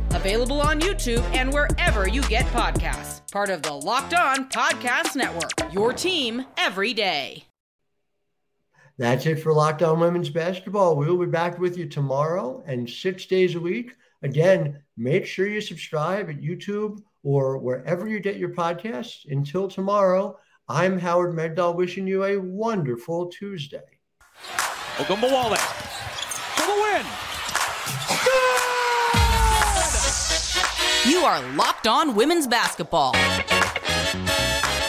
available 0.13 0.61
on 0.61 0.79
YouTube 0.79 1.23
and 1.35 1.53
wherever 1.53 2.07
you 2.07 2.21
get 2.23 2.45
podcasts. 2.47 3.21
Part 3.31 3.49
of 3.49 3.61
the 3.61 3.73
Locked 3.73 4.13
On 4.13 4.49
Podcast 4.49 5.15
Network. 5.15 5.73
Your 5.73 5.93
team 5.93 6.45
every 6.57 6.93
day. 6.93 7.45
That's 8.97 9.25
it 9.25 9.37
for 9.37 9.53
Locked 9.53 9.81
On 9.81 9.99
Women's 9.99 10.29
Basketball. 10.29 10.95
We'll 10.95 11.17
be 11.17 11.25
back 11.25 11.57
with 11.57 11.77
you 11.77 11.87
tomorrow 11.87 12.63
and 12.67 12.89
six 12.89 13.25
days 13.25 13.55
a 13.55 13.59
week. 13.59 13.95
Again, 14.21 14.83
make 14.97 15.25
sure 15.25 15.47
you 15.47 15.61
subscribe 15.61 16.29
at 16.29 16.41
YouTube 16.41 16.99
or 17.23 17.57
wherever 17.57 18.07
you 18.07 18.19
get 18.19 18.37
your 18.37 18.53
podcasts. 18.53 19.25
Until 19.29 19.67
tomorrow, 19.67 20.37
I'm 20.67 20.99
Howard 20.99 21.35
Megdal 21.35 21.75
wishing 21.75 22.05
you 22.05 22.23
a 22.25 22.37
wonderful 22.37 23.27
Tuesday. 23.27 23.79
Ogunbowale 24.97 25.57
for 25.57 26.67
the 26.67 26.81
win. 26.81 27.30
You 31.11 31.25
are 31.25 31.41
Locked 31.55 31.87
On 31.87 32.15
Women's 32.15 32.47
Basketball 32.47 33.13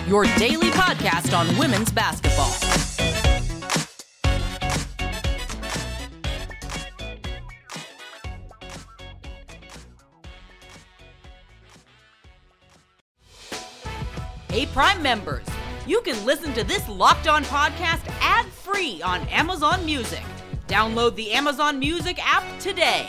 your 0.06 0.24
daily 0.37 0.68
podcast 0.70 1.37
on 1.37 1.46
women's 1.56 1.90
basketball. 1.90 2.52
Hey, 14.50 14.66
Prime 14.66 15.02
members, 15.02 15.46
you 15.87 16.02
can 16.02 16.24
listen 16.26 16.52
to 16.52 16.62
this 16.62 16.87
Locked 16.88 17.26
On 17.26 17.42
podcast 17.44 18.06
ad 18.20 18.46
free 18.46 19.00
on 19.02 19.26
Amazon 19.28 19.85
Music. 19.87 20.22
Download 20.68 21.14
the 21.16 21.32
Amazon 21.32 21.78
Music 21.78 22.18
app 22.22 22.44
today. 22.61 23.08